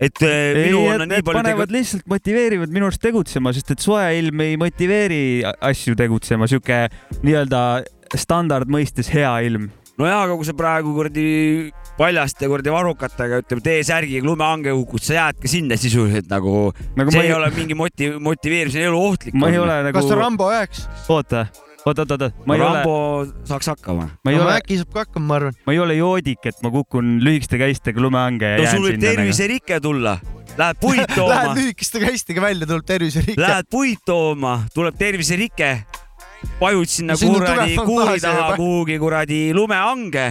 [0.00, 3.72] Et eh, ei, minu on nii palju panevad tegu- lihtsalt motiveerivad minu arust tegutsema, sest
[3.74, 5.22] et soe ilm ei motiveeri
[5.70, 6.84] asju tegutsema, sihuke
[7.26, 7.62] nii-öelda
[8.18, 9.68] standardmõistes hea ilm.
[9.98, 11.24] nojaa, aga kui sa praegu kuradi
[11.98, 17.24] paljaste kuradi varrukatega, ütleme T-särgiga lumehange hukud, sa jäädki sinna sisuliselt nagu, Nagu see ma
[17.26, 19.34] ei ei- ole mingi moti-, motiveeriv, see on eluohtlik.
[19.34, 19.96] ma ei ole nagu.
[19.98, 20.84] kas ta Rambo üheks?
[21.10, 21.48] oota,
[21.86, 24.08] oota, oota, oota, ma ei Rambo ole, saaks hakkama.
[24.24, 25.60] ma ei no ole, äkki saab ka hakkama, ma arvan.
[25.66, 28.96] ma ei ole joodik, et ma kukun lühikeste käistega lumehange ja no jään sul võib
[28.96, 29.20] sinna nagu..
[29.20, 30.16] terviserike tulla,
[30.58, 33.40] lähed puid Lähed tooma, lühikeste käistega välja, tuleb terviserike.
[33.40, 35.72] lähed puid tooma, tuleb terviserike,
[36.60, 40.28] vajud sinna No sinna kuradi kuuri taha kuhugi kuradi lumehange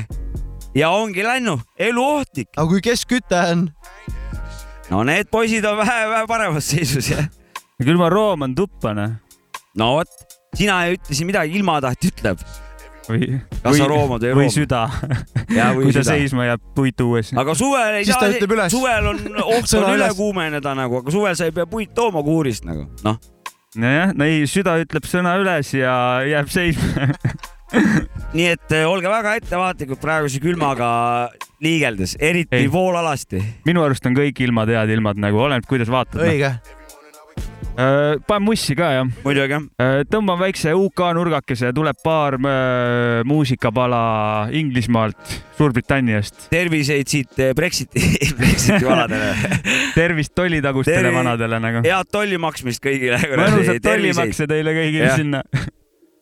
[0.77, 2.51] ja ongi läinud, eluohtlik.
[2.55, 3.67] aga kui keskküte on?
[4.91, 7.27] no need poisid on vähe, vähe paremas seisus jah.
[7.81, 9.15] küll ma rooman tuppa, noh.
[9.77, 10.26] no vot,
[10.57, 12.41] sina ei ütle siin midagi, ilmataht ütleb.
[13.07, 13.29] või,
[13.63, 14.19] või ei või rooma?
[14.51, 14.83] süda.
[14.97, 16.09] Või kui ta süda.
[16.11, 17.31] seisma jääb puit õues.
[17.37, 19.21] aga suvel ei saa suvel on
[19.55, 23.19] oht on üle kuumeneda nagu, aga suvel sa ei pea puid tooma kuurist nagu, noh.
[23.79, 25.93] nojah, no ei, süda ütleb sõna üles ja
[26.27, 27.11] jääb seisma.
[28.37, 30.89] nii et eh, olge väga ettevaatlikud praeguse külmaga
[31.63, 32.71] liigeldes, eriti Ei.
[32.71, 33.41] voolalasti.
[33.67, 36.23] minu arust on kõik ilmad head ilmad nagu, oleneb, kuidas vaatad.
[36.23, 36.53] õige.
[37.77, 39.09] Panen mussi ka jah.
[39.23, 39.59] muidugi.
[40.09, 46.47] tõmban väikse UK nurgakese, tuleb paar äh, muusikapala Inglismaalt, Suurbritanniast.
[46.49, 48.01] terviseid siit Brexiti,
[48.39, 49.33] Brexiti valadele.
[49.99, 51.83] tervist tollitagustele Tervi- vanadele nagu.
[51.85, 53.19] head tolli maksmist kõigile.
[53.37, 55.43] mõnusat tollimakse teile kõigile sinna.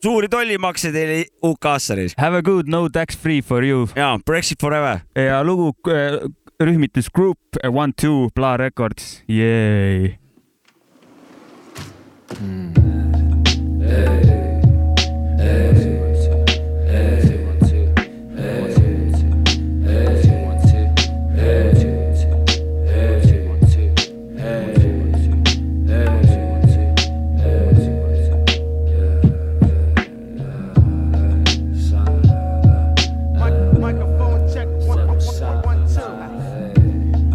[0.04, 2.14] suuri tollimakse teile UK-sse neis.
[2.20, 3.86] Have a good no tax free for you.
[3.96, 5.00] jaa, Brexit forever.
[5.16, 6.20] ja lugu äh,
[6.60, 10.18] rühmitus Group äh, One Two Bla Records, jeei.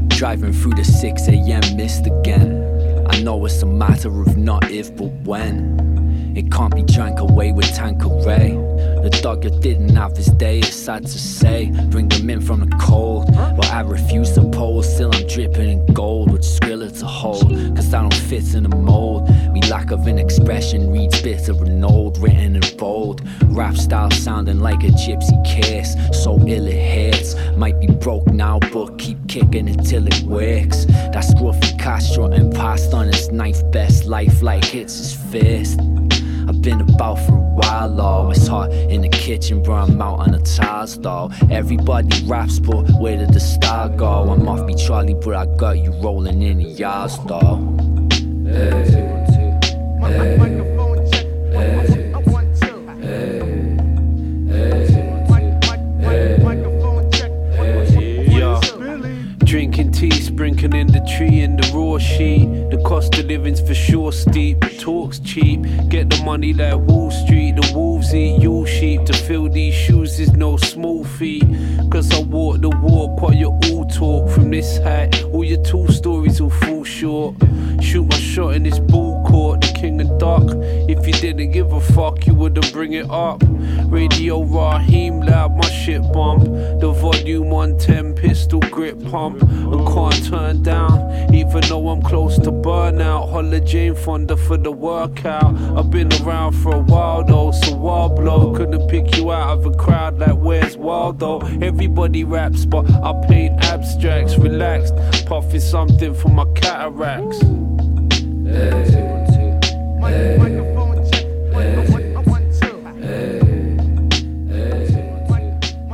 [0.09, 1.75] Driving through the 6 a.m.
[1.75, 2.40] mist again.
[3.43, 5.90] It's a matter of not if but when.
[6.35, 8.51] It can't be drank away with Tanqueray.
[9.03, 11.71] The dog that didn't have his day, it's sad to say.
[11.89, 14.93] Bring them in from the cold, but I refuse to pose.
[14.93, 17.49] Still, I'm dripping in gold with Skrilla to hold.
[17.75, 19.29] Cause I don't fit in the mold.
[19.51, 23.21] Me lack of an expression reads bitter and old, written in bold.
[23.45, 25.95] Rap style sounding like a gypsy kiss.
[26.23, 27.35] So ill it hits.
[27.57, 30.85] Might be broke now, but keep kicking it till it works.
[30.85, 35.79] That scruffy Castro and on his ninth best life like hits his fist.
[36.61, 38.29] Been about for a while, though.
[38.29, 39.77] It's hot in the kitchen, bro.
[39.77, 41.31] I'm out on the tiles, though.
[41.49, 44.29] Everybody raps, but where did the star go?
[44.29, 47.57] I'm off me Charlie, but I got you rolling in the yards, though.
[48.45, 49.01] Yeah.
[60.01, 62.47] Tea, sprinkling in the tree in the raw sheet.
[62.71, 65.61] The cost of living's for sure steep, but talk's cheap.
[65.89, 67.55] Get the money like Wall Street.
[67.57, 69.05] The wolves eat your sheep.
[69.05, 71.45] To fill these shoes is no small feat.
[71.91, 75.23] Cause I walk the walk while you all talk from this height.
[75.25, 77.35] All your two stories will fall short.
[77.79, 80.47] Shoot my shot in this ball court, the king of dark.
[80.89, 83.43] If you didn't give a fuck, you wouldn't bring it up.
[83.91, 86.45] Radio Raheem loud, my shit bump.
[86.79, 89.41] The volume 110 pistol grip pump.
[89.41, 93.29] And can't turn down, even though I'm close to burnout.
[93.29, 95.57] Holla Jane Fonda for the workout.
[95.77, 98.55] I've been around for a while though, so wild blow.
[98.55, 101.41] Couldn't pick you out of a crowd like where's Waldo.
[101.61, 104.37] Everybody raps, but I paint abstracts.
[104.37, 107.39] Relaxed, puffing something for my cataracts.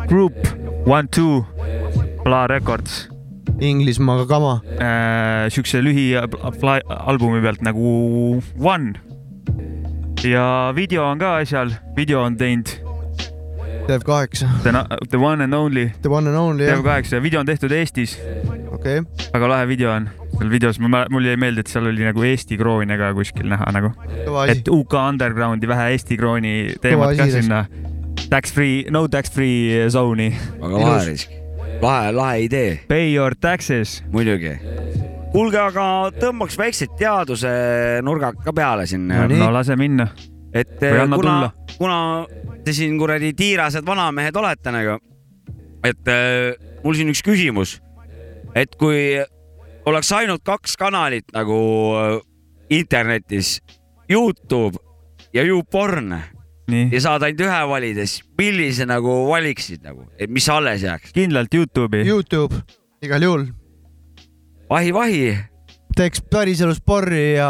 [0.07, 0.33] Group
[0.85, 1.45] One Two
[2.23, 3.09] Bla Records.
[3.59, 4.61] Inglismaa kama.
[5.49, 6.13] Siukse lühi
[6.59, 8.93] fly- albumi pealt nagu One.
[10.23, 12.67] ja video on ka asjal, video on teinud
[13.87, 14.45] Dev8.
[14.63, 14.71] The,
[15.09, 15.91] the One and Only.
[16.01, 16.81] The One and Only jah.
[16.81, 18.17] Dev8, video on tehtud Eestis.
[18.71, 19.29] okei okay..
[19.33, 20.09] väga lahe video on.
[20.37, 23.93] seal videos, mul jäi meelde, et seal oli nagu Eesti kroone ka kuskil näha nagu.
[24.51, 27.63] Et UK Undergroundi vähe Eesti krooni teemat ka sinna.
[28.29, 30.31] Tax free, no tax free zone'i.
[30.59, 31.31] väga lahe risk,
[31.81, 32.79] lahe, lahe idee.
[32.87, 34.03] Pay your taxes.
[34.11, 34.57] muidugi.
[35.31, 35.85] kuulge, aga
[36.19, 37.51] tõmbaks väikse teaduse
[38.03, 39.07] nurga ka peale siin.
[39.07, 40.09] no lase minna.
[40.53, 40.79] et
[41.15, 41.99] kuna kuna
[42.65, 44.97] te siin kuradi tiirased vanamehed olete nagu,
[45.87, 47.77] et äh, mul siin üks küsimus,
[48.55, 49.21] et kui
[49.87, 51.59] oleks ainult kaks kanalit nagu
[51.95, 52.17] äh,
[52.69, 53.59] internetis,
[54.09, 54.79] Youtube
[55.33, 56.17] ja YouPorn
[56.67, 56.89] Nii.
[56.91, 61.13] ja saad ainult ühe valida, siis millise nagu valiksid nagu, et mis alles jääks?
[61.15, 62.03] kindlalt Youtube'i.
[62.03, 62.59] Youtube,
[63.03, 63.45] igal juhul.
[64.67, 65.37] vahi-vahi.
[65.97, 67.47] teeks päriselus porri ja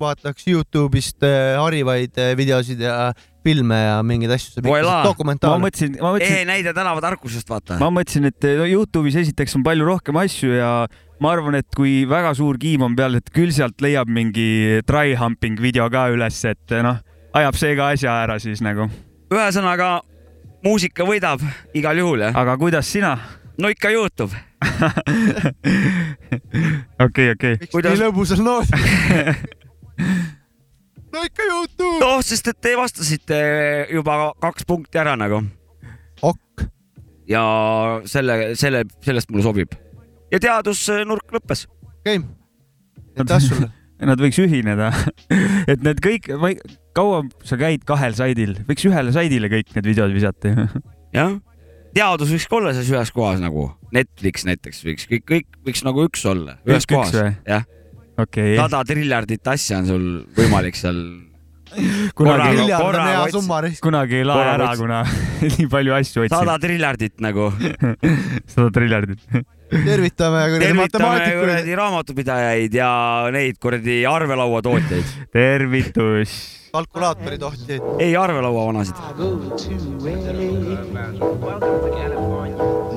[0.00, 3.12] vaataks Youtube'ist äh, harivaid äh, videosid ja
[3.44, 4.64] filme ja mingeid asju.
[4.64, 5.60] ma dokumentaale.
[5.66, 7.76] mõtlesin, ma ehe mõtlesin, näide tänavatarkusest, vaata.
[7.82, 10.70] ma mõtlesin, et no Youtube'is esiteks on palju rohkem asju ja
[11.20, 15.12] ma arvan, et kui väga suur kiim on peal, et küll sealt leiab mingi try
[15.20, 17.04] humping video ka üles, et noh,
[17.36, 18.88] ajab see ka asja ära siis nagu.
[19.32, 20.00] ühesõnaga,
[20.64, 21.40] muusika võidab
[21.76, 22.32] igal juhul, jah.
[22.38, 23.16] aga kuidas sina?
[23.58, 24.36] no ikka Youtube.
[27.06, 27.54] okei, okei.
[27.72, 28.76] nii lõbusal noodil.
[31.12, 32.00] no ikka Youtube.
[32.02, 33.38] noh, sest et te vastasite
[33.92, 34.12] juba
[34.42, 35.38] kaks punkti ära nagu.
[36.22, 36.66] ok.
[37.28, 37.42] ja
[38.08, 39.70] selle, selle, sellest mulle sobib.
[40.32, 41.60] ja teadusnurk lõppes.
[42.00, 42.28] okei okay..
[43.18, 43.68] aitäh sulle.
[43.96, 44.90] Nad võiks ühineda,
[45.72, 46.58] et need kõik, ma ei,
[46.96, 50.66] kaua sa käid kahel saidil, võiks ühele saidile kõik need videod visata ju.
[51.18, 51.36] jah,
[51.96, 56.04] teadus võiks ka olla siis ühes kohas nagu Netflix näiteks võiks kõik, kõik võiks nagu
[56.06, 57.64] üks olla, ühes Kõik üks kohas jah.
[58.20, 61.00] okei, sada triljardit asja on sul võimalik seal.
[62.16, 62.68] kunagi
[63.84, 65.02] kunagi ei lae ära, kuna
[65.56, 66.66] nii palju asju sada otsin.
[66.66, 67.50] triljardit nagu.
[68.52, 69.24] sada triljardit.
[69.72, 71.40] tervitame kuradi matemaatikuid.
[71.40, 72.90] kuradi raamatupidajaid ja
[73.34, 75.16] neid kuradi arvelauatootjaid.
[75.32, 76.36] tervitus.
[76.76, 77.82] Kalkulaatori tohtjaid.
[77.98, 78.96] ei, arvelauavanasid.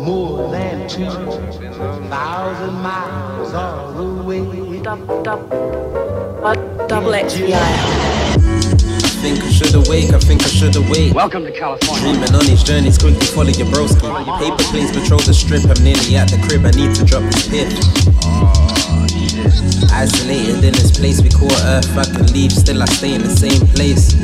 [0.06, 1.06] More than two
[2.10, 4.42] thousand miles all away.
[6.88, 7.14] Double
[9.22, 11.14] think I should awake, I think I should awake.
[11.14, 12.02] Welcome to California.
[12.02, 14.08] Dreaming on these journeys, quickly follow your broski.
[14.40, 17.48] Paper planes patrol the strip, I'm nearly at the crib, I need to drop this
[17.50, 18.79] pip.
[19.94, 23.30] Isolated in this place we call Earth, I can leave, still I stay in the
[23.30, 24.16] same place.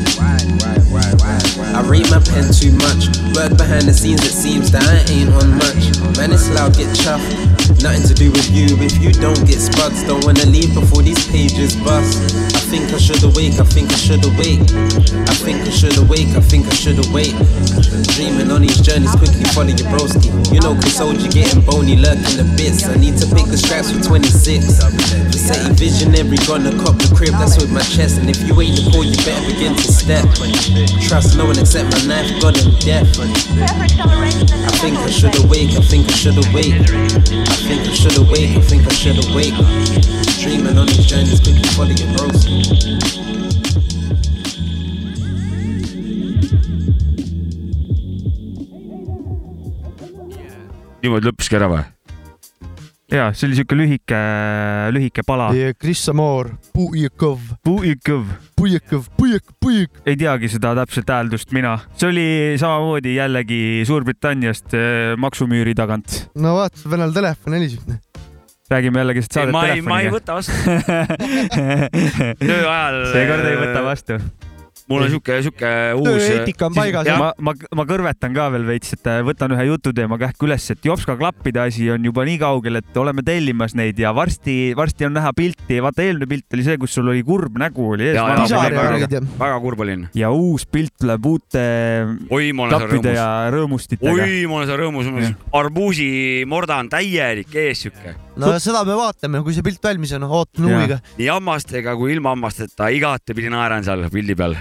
[1.76, 5.30] I rate my pen too much, work behind the scenes, it seems that I ain't
[5.30, 6.18] on much.
[6.18, 7.56] Man, it's loud, get chuffed.
[7.84, 10.02] Nothing to do with you if you don't get spuds.
[10.08, 12.18] Don't wanna leave before these pages bust.
[12.56, 14.64] I think I should awake, I think I should awake.
[15.30, 17.36] I think I should awake, I think I should awake.
[18.16, 20.32] Dreaming on these journeys, quickly follow your broski.
[20.50, 22.88] You know, cause soldier getting bony, lurking the bits.
[22.88, 24.82] I need to pick the straps for 26.
[25.36, 28.18] City visionary, gonna cop the crib, that's with my chest.
[28.20, 30.26] And if you ain't the call, you better begin to step.
[31.08, 33.08] Trust no one except my knife, God and death.
[33.20, 36.74] I think I should awake, I think I should awake.
[36.80, 39.58] I think I should awake, I think I should awake.
[40.42, 43.16] Dreaming on these journeys, quickly follow your broski.
[51.06, 51.95] niimoodi lõppeski ära või?
[53.12, 54.20] Ja see oli siuke lühike,
[54.96, 55.50] lühike pala.
[55.78, 60.02] Kris Samor, Pujakov, Pujakov, Pujakov, Pujak, Pujak.
[60.06, 61.78] ei teagi seda täpset hääldust mina.
[61.98, 62.28] see oli
[62.62, 66.26] samamoodi jällegi Suurbritanniast eh, maksumüüri tagant.
[66.36, 67.94] no vaata, venel telefon heliseb.
[68.70, 70.16] räägime jälle keset saadet ei, ma ei telefoniga.
[70.18, 70.52] võta vastu.
[72.48, 73.00] töö ajal.
[73.14, 74.20] seekord ei võta vastu.
[74.92, 76.08] Mul on siuke, siuke uus.
[76.08, 77.10] tööeetika on paigas.
[77.20, 80.86] ma, ma, ma kõrvetan ka veel veits, et äh, võtan ühe jututeema kähku üles, et
[80.86, 85.18] Jopska klappide asi on juba nii kaugel, et oleme tellimas neid ja varsti, varsti on
[85.18, 85.80] näha pilti.
[85.84, 88.20] vaata, eelmine pilt oli see, kus sul oli kurb nägu oli ees.
[89.40, 90.08] väga kurb olin.
[90.18, 91.66] ja uus pilt tuleb uute
[92.30, 93.30] oi, klappide rõõmus ja.
[93.56, 94.14] rõõmustitega.
[94.14, 95.34] oi, ma olen seal rõõmus.
[95.64, 98.16] arbuusimorda on täielik ees siuke.
[98.42, 101.02] No seda me vaatame, kui see pilt valmis on, ootame huviga.
[101.20, 104.58] nii hammastega kui ilma hammasteta, igatepidi naeran seal pildi peal.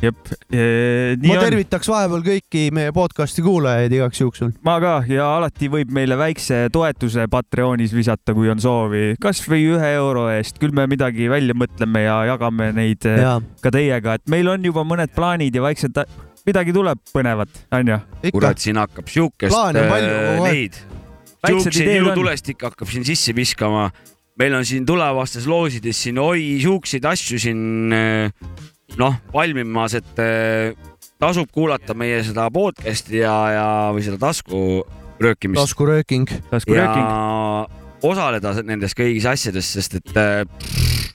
[0.00, 0.16] jep,
[0.52, 1.44] nii ma on.
[1.44, 4.46] tervitaks vahepeal kõiki meie podcast'i kuulajaid igaks juhuks.
[4.66, 9.92] ma ka ja alati võib meile väikse toetuse Patreonis visata, kui on soovi, kasvõi ühe
[9.98, 13.38] euro eest, küll me midagi välja mõtleme ja jagame neid Jaa.
[13.60, 16.04] ka teiega, et meil on juba mõned plaanid ja vaikselt
[16.46, 17.98] midagi tuleb põnevat, onju.
[18.32, 20.80] kurat, siin hakkab siukest Plaane on palju kogu aeg.
[21.46, 22.10] Siukseid ideed on.
[22.10, 23.90] ilutulestik hakkab siin sisse viskama.
[24.40, 28.32] meil on siin tulevastes loosides siin oi siukseid asju siin äh,
[29.00, 30.72] noh valmimas, et äh,
[31.20, 34.82] tasub kuulata meie seda podcast'i ja, ja või seda tasku
[35.20, 36.30] röökimist taskurööking.
[36.74, 37.66] ja
[38.02, 40.44] osaleda nendes kõigis asjades, sest et äh,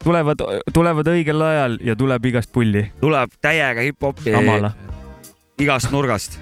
[0.03, 2.85] tulevad, tulevad õigel ajal ja tuleb igast pulli.
[3.01, 4.35] tuleb täiega hip-hopi
[5.61, 6.39] igast nurgast.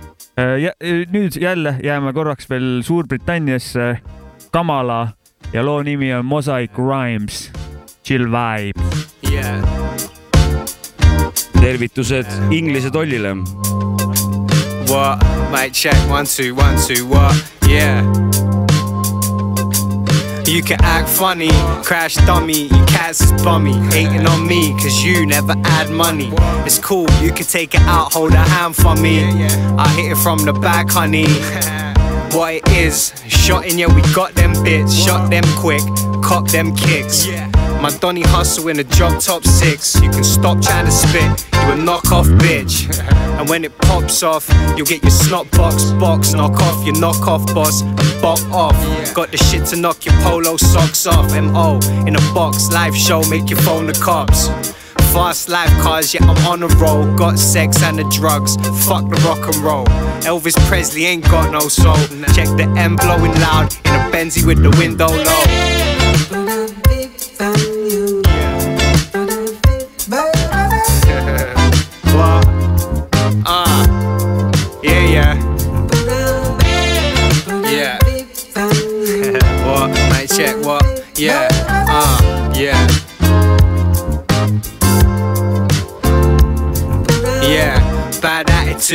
[1.11, 3.97] Nüüd jälle jääme korraks veel Suurbritanniasse.
[4.51, 5.07] Kamala
[5.53, 7.51] ja loo nimi on Mosaic Rhymes,
[8.03, 8.81] Chill Vibe.
[9.31, 9.63] Yeah.
[11.63, 13.35] tervitused Inglise tollile.
[14.89, 15.23] What?
[15.51, 17.35] Mic check, one, two, one, two, what?
[17.67, 18.03] Yeah.
[20.45, 21.49] You can act funny,
[21.83, 23.73] crash dummy, you cats is bummy.
[23.91, 26.31] Hating on me, cause you never add money.
[26.65, 29.23] It's cool, you can take it out, hold a hand for me.
[29.77, 31.27] I hit it from the back, honey.
[32.33, 35.83] What it is, shot in, yeah, we got them bits, shot them quick,
[36.23, 37.27] cop them kicks.
[37.79, 39.93] My Donny hustle in a drop top six.
[40.01, 42.87] You can stop trying to spit, you a knockoff bitch.
[43.39, 44.47] And when it pops off,
[44.77, 47.81] you'll get your snot box box, knock off your knockoff boss,
[48.21, 49.13] bop off.
[49.13, 51.31] Got the shit to knock your polo socks off.
[51.31, 54.47] MO in a box, live show, make your phone the cops.
[55.13, 57.05] Fast life cars, yeah, I'm on a roll.
[57.15, 58.55] Got sex and the drugs,
[58.85, 59.85] fuck the rock and roll.
[60.23, 61.97] Elvis Presley ain't got no soul.
[62.33, 66.82] Check the M blowing loud in a Benzie with the window low.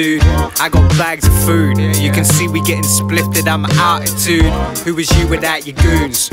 [0.00, 1.76] I got bags of food.
[1.96, 3.48] You can see we getting splifted.
[3.48, 4.44] I'm altitude.
[4.84, 6.30] Who was you without your goons?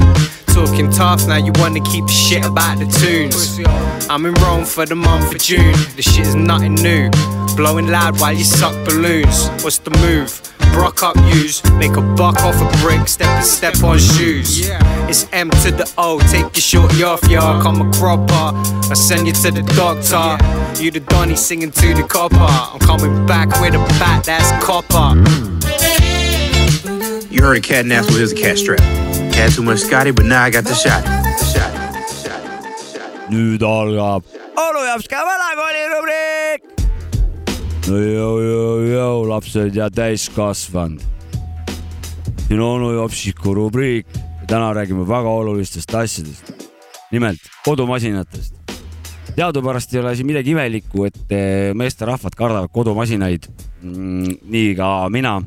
[0.56, 3.60] Talking tough, now you wanna keep the shit about the tunes.
[4.10, 7.10] I'm in Rome for the month of June, the shit is nothing new.
[7.58, 9.50] Blowing loud while you suck balloons.
[9.64, 10.32] What's the move?
[10.72, 14.70] Brock up use, make a buck off a brick, step and step on shoes.
[15.10, 17.62] It's M to the O, take your shorty off, y'all.
[17.62, 18.52] Come a cropper,
[18.90, 20.38] I send you to the doctor.
[20.82, 22.38] You the Donny singing to the copper.
[22.38, 25.16] I'm coming back with a bat, that's copper.
[27.30, 29.05] You heard a cat naps with his cat strap.
[29.36, 31.04] Had too much Scotty, but now I got the shot.
[31.04, 31.74] The shot.
[33.30, 34.24] nüüd algab
[34.62, 36.68] Olujaps ka vanakooli rubriik.
[37.88, 41.02] no jõu, jõu, jõu, lapsed ja täiskasvanud.
[42.48, 44.08] siin on onu Jopsiku rubriik
[44.48, 46.54] täna räägime väga olulistest asjadest.
[47.12, 48.54] nimelt kodumasinatest.
[49.36, 51.36] teadupärast ei ole siin midagi imelikku, et
[51.74, 53.50] meesterahvad kardavad kodumasinaid.
[53.82, 55.42] nii ka mina.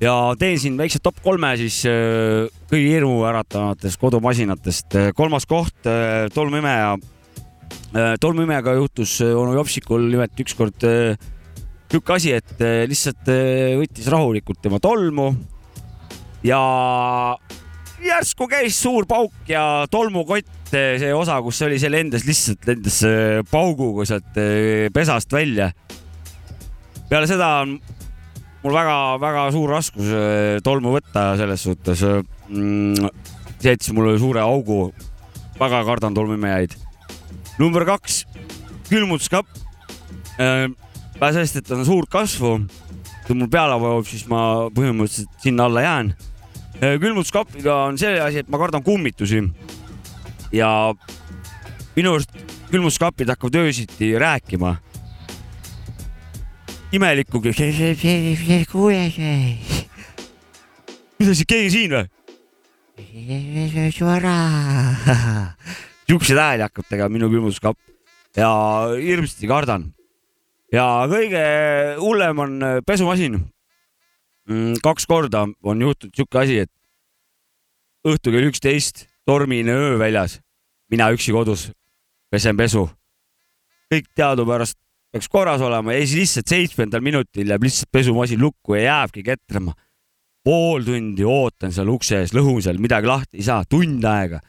[0.00, 4.98] Ja teen siin väikse top kolme siis eh, kõige hirmuäratavatest kodumasinatest.
[5.14, 5.88] kolmas koht,
[6.34, 6.96] tolmuimeja.
[8.20, 10.86] tolmuimejega juhtus eh, onu Jopsikul nimelt ükskord
[11.88, 13.30] sihuke asi, et lihtsalt
[13.80, 15.32] võttis rahulikult tema tolmu
[16.44, 16.60] ja
[18.04, 23.00] järsku käis suur pauk ja tolmukott, see osa, kus oli, see lendas lihtsalt, lendas
[23.50, 24.36] pauguga sealt
[24.92, 25.72] pesast välja.
[27.08, 27.78] peale seda on
[28.68, 33.08] mul väga-väga suur raskus eh, tolmu võtta selles suhtes mm,.
[33.56, 34.92] see jättis mulle suure augu.
[35.58, 36.74] väga kardan tolmuimejaid.
[37.58, 38.26] number kaks,
[38.90, 39.48] külmutuskapp.
[40.36, 42.58] vähe sellest, et on suurt kasvu,
[43.24, 46.12] kui mul peale vajub, siis ma põhimõtteliselt sinna alla jään.
[47.00, 49.40] külmutuskapiga on see asi, et ma kardan kummitusi.
[50.52, 50.92] ja
[51.96, 52.36] minu arust
[52.68, 54.76] külmutuskapid hakkavad öösiti rääkima.
[56.92, 57.40] imelikku.
[61.18, 62.06] mis asi, keegi siin või?
[66.08, 67.78] siuksed hääli hakkab tegema minu külmutuskapp
[68.36, 68.50] ja
[68.96, 69.92] hirmsasti kardan.
[70.72, 71.44] ja kõige
[72.00, 73.38] hullem on äh, pesumasin.
[74.82, 76.72] kaks korda on juhtunud siuke asi, et
[78.08, 80.40] õhtul kell üksteist, tormine öö väljas,
[80.90, 81.68] mina üksi kodus
[82.30, 82.88] pesen pesu.
[83.92, 84.78] kõik teadupärast
[85.12, 89.74] peaks korras olema ja siis lihtsalt seitsmendal minutil jääb lihtsalt pesumasin lukku ja jääbki ketrama.
[90.44, 94.40] pool tundi ootan seal ukse ees, lõhun seal, midagi lahti ei saa, tund aega.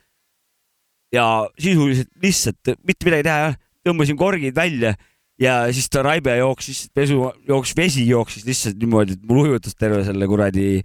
[1.12, 1.26] ja
[1.58, 4.94] sisuliselt lihtsalt mitte midagi teha ei ole, tõmbasin korgid välja
[5.40, 10.02] ja siis ta raibe jooksis, pesu jooksis, vesi jooksis lihtsalt niimoodi, et mul ujutas terve
[10.04, 10.82] selle kuradi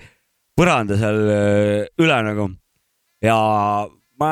[0.55, 2.49] põranda seal äh, üle nagu.
[3.23, 3.36] ja
[4.19, 4.32] ma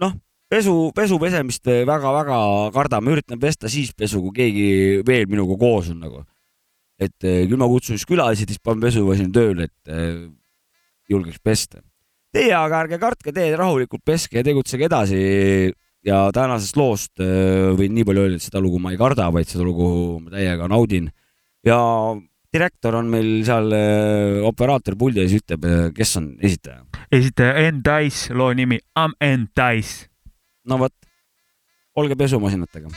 [0.00, 0.18] noh,
[0.50, 2.40] pesu, pesu pesemist väga-väga
[2.74, 4.68] kardan, ma üritan pesta siis pesu, kui keegi
[5.06, 6.24] veel minuga koos on nagu.
[7.00, 10.26] et äh, küll ma kutsun siis külalised, siis panen pesumasina tööle, et äh,
[11.08, 11.80] julgeks pesta.
[12.28, 15.20] Teie aga ärge kartke, teie rahulikult peske ja tegutsege edasi
[16.04, 19.48] ja tänasest loost äh, võin nii palju öelda, et seda lugu ma ei karda, vaid
[19.48, 21.08] seda lugu ma täiega naudin.
[21.64, 21.80] ja
[22.52, 23.72] direktor on meil seal
[24.44, 25.64] operaator puldi ees, ütleb,
[25.96, 26.84] kes on esitaja.
[27.08, 30.09] esitaja N-Dice, loo nimi I m N-Dice.
[30.64, 30.94] No vot,
[31.94, 32.90] olge pesumasinatega.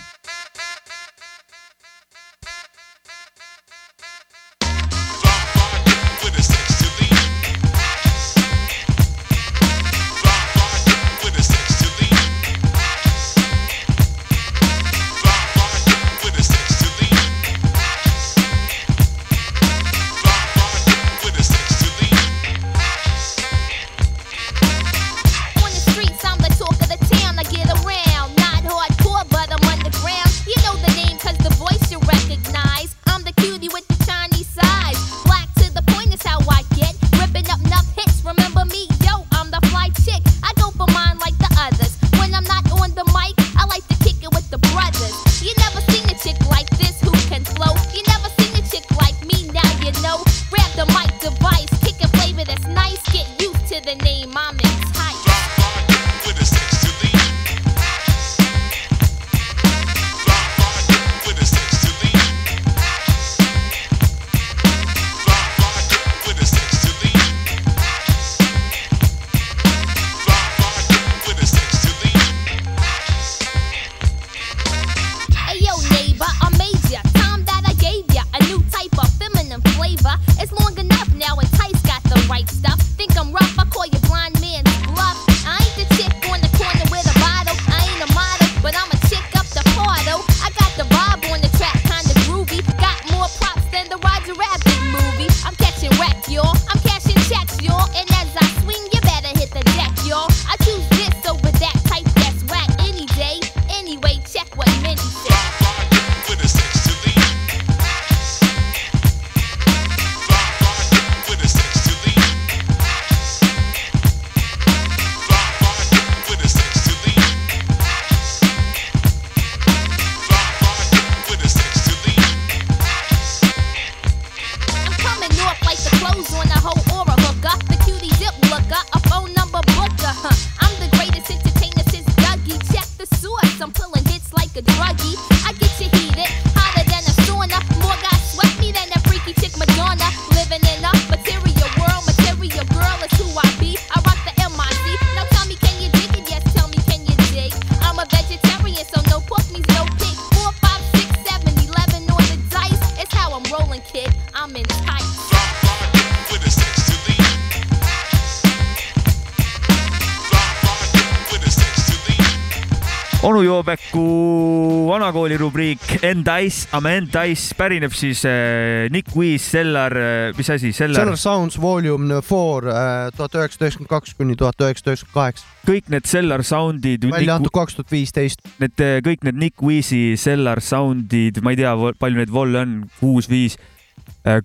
[166.23, 169.93] Rubriik Endice, aga Endice pärineb siis äh, Nick Wheeze, Sellar,
[170.37, 174.93] mis asi, Sellar Solar, Sounds Volume Four äh, tuhat üheksasada üheksakümmend kaks kuni tuhat üheksasada
[174.93, 178.43] üheksakümmend kaheksa, kõik need Sellar sound'id, välja antud kaks tuhat viisteist.
[178.63, 182.81] need äh, kõik need Nick Wheeze'i Sellar sound'id, ma ei tea, palju neid volle on,
[183.01, 183.59] kuus-viis.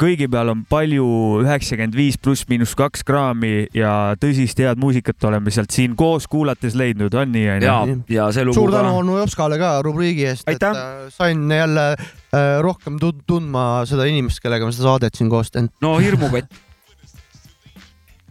[0.00, 1.06] Kõigi peal on palju
[1.44, 6.74] üheksakümmend viis pluss miinus kaks kraami ja tõsist head muusikat oleme sealt siin koos kuulates
[6.78, 7.68] leidnud, on nii onju?
[7.68, 7.78] ja,
[8.16, 10.80] ja see lugu suur ka tänu onu Jopskale ka rubriigi eest, et äh,
[11.14, 15.70] sain jälle äh, rohkem tund- tundma seda inimest, kellega ma seda saadet siin koos teen.
[15.84, 16.50] no hirmukott.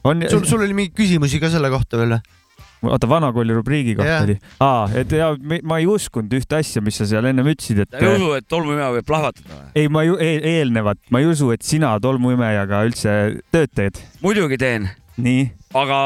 [0.04, 2.20] on, sul, sul oli mingeid küsimusi ka selle kohta veel?
[2.86, 4.36] oota, vanakooli rubriigi kohta oli.
[4.64, 5.32] aa, et ja
[5.64, 8.90] ma ei uskunud ühte asja, mis sa seal ennem ütlesid, et ei usu, et tolmuimeja
[8.98, 9.70] võib plahvatada või?
[9.82, 13.16] ei, ma ju e eelnevat, ma ei usu, et sina tolmuimejaga üldse
[13.54, 14.02] tööd teed.
[14.24, 14.90] muidugi teen,
[15.22, 15.48] nii,
[15.78, 16.00] aga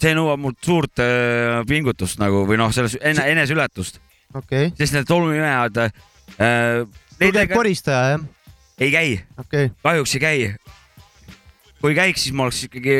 [0.00, 4.00] see nõuab mult suurt äh, pingutust nagu või noh, selles ene, eneseületust,
[4.32, 6.86] okei okay., sest need tolmuimejad äh,.
[7.18, 8.24] sul käib koristaja jah?
[8.80, 10.48] ei käi, okei okay., kahjuks ei käi.
[11.84, 12.94] Kui käiks, siis ma oleks ikkagi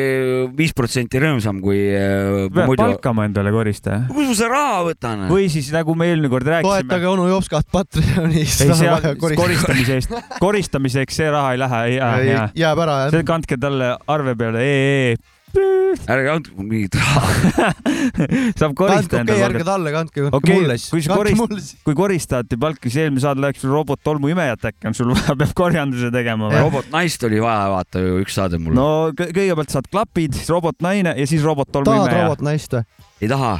[0.57, 2.83] viis protsenti rõõmsam kui äh, pead muidu.
[2.83, 4.03] palkama endale koristaja.
[4.11, 5.23] kus ma selle raha võtan?
[5.31, 6.85] või siis nagu me eelmine kord rääkisime.
[6.85, 8.59] toetage onu Jopskat Patreonis.
[8.61, 12.49] ei, see koristamise eest, koristamiseks see raha ei lähe, ei jää, ei jää.
[12.65, 13.29] jääb ära jah see.
[13.33, 15.17] kandke talle arve peale EE.
[15.55, 17.71] Ärge andke mingit raha.
[18.61, 20.91] saab koristada okei, ärge talle kandke, kandke okei mulle, siis.
[20.93, 24.91] kui sa korist-, kui koristajat ei palka, siis eelmine saade läks sul robot tolmuimejat äkki
[24.91, 26.63] on sul vaja, peab korjanduse tegema või?
[26.67, 28.87] robot naist oli vaja vaata ju üks saade mul no
[29.17, 32.25] kõ- kõigepealt saad klapid, siis robot naine ja siis robot tahad tolmuimeja.
[32.27, 32.85] robot naist või?
[33.25, 33.53] ei taha.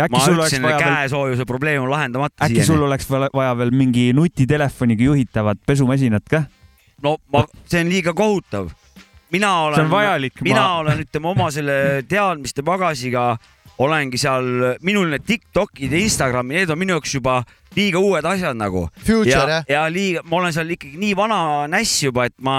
[0.00, 3.06] äkki ma sul oleks ütlesin, vaja et veel, käesoojuse probleem on lahendamata äkki sul oleks
[3.10, 6.44] vaja- vaja veel mingi nutitelefoniga juhitavat pesumasinat ka?
[7.04, 8.72] no ma, see on liiga kohutav.
[9.30, 9.88] Mina olen,
[10.42, 13.32] mina ma- olen, ütleme oma selle teadmiste pagasiga
[13.80, 17.38] olengi seal, minul need Tiktokid ja Instagrami, need on minu jaoks juba
[17.76, 18.88] liiga uued asjad nagu.
[19.00, 22.58] Future, ja jah?, ja liiga, ma olen seal ikkagi nii vana näss juba, et ma,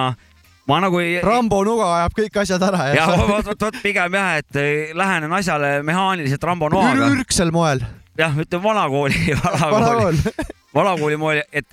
[0.70, 1.20] ma nagu ei.
[1.26, 5.34] Rambo nuga ajab kõik asjad ära ja vot, vot, vot pigem jah, et eh, lähenen
[5.38, 7.12] asjale mehaaniliselt Rambo noaga.
[7.14, 7.84] ürgsel moel.
[8.18, 10.50] jah, ütleme vanakooli, vanakooli, vanakool.
[10.74, 11.68] vanakooli moel, et,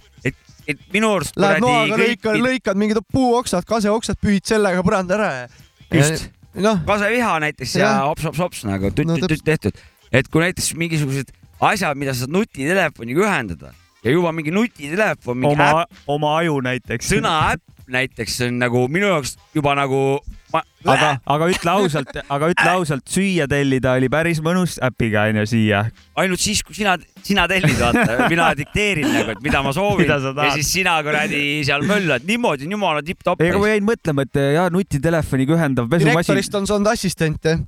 [0.69, 5.49] et, minu arust Lähed noaga, lõikad, lõikad mingid puuoksad, kaseoksad, püüd sellega põranda ära ja.
[5.89, 6.29] Just.
[6.59, 11.33] noh, kaseviha näiteks ja hops-hops-hops nagu No tütt-tütt tehtud, et kui näiteks mingisugused
[11.65, 13.73] asjad, mida sa saad nutitelefoniga ühendada
[14.05, 17.13] ja juba mingi nutitelefon, mingi oma äpp, oma aju näiteks.
[17.17, 20.21] sõna äpp näiteks on nagu minu jaoks juba nagu
[20.53, 25.45] ma, aga, aga ütle ausalt, aga ütle ausalt, süüa tellida oli päris mõnus äpiga onju
[25.51, 25.85] siia.
[26.19, 30.19] ainult siis, kui sina, sina tellid, vaata, mina dikteerin nagu, et mida ma soovin Mida
[30.47, 33.43] ja siis sina kuradi seal möllad niimoodi, jumala tipp-topp.
[33.45, 36.15] ei, aga ma jäin mõtlema, et ja nutitelefoniga ühendav pesumasin.
[36.15, 37.65] direktorist on saanud assistent jah.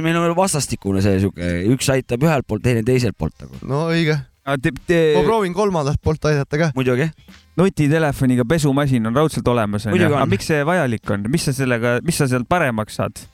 [0.00, 3.60] meil on vastastikune see siuke, üks aitab ühelt poolt, teine teiselt poolt nagu.
[3.68, 4.18] no õige.
[4.46, 6.72] ma ma proovin kolmandalt poolt aidata ka.
[6.78, 7.10] muidugi.
[7.56, 10.18] Nutitelefoniga pesumasin on raudselt olemas onju, on.
[10.18, 13.24] aga miks see vajalik on, mis sa sellega, mis sa sealt paremaks saad?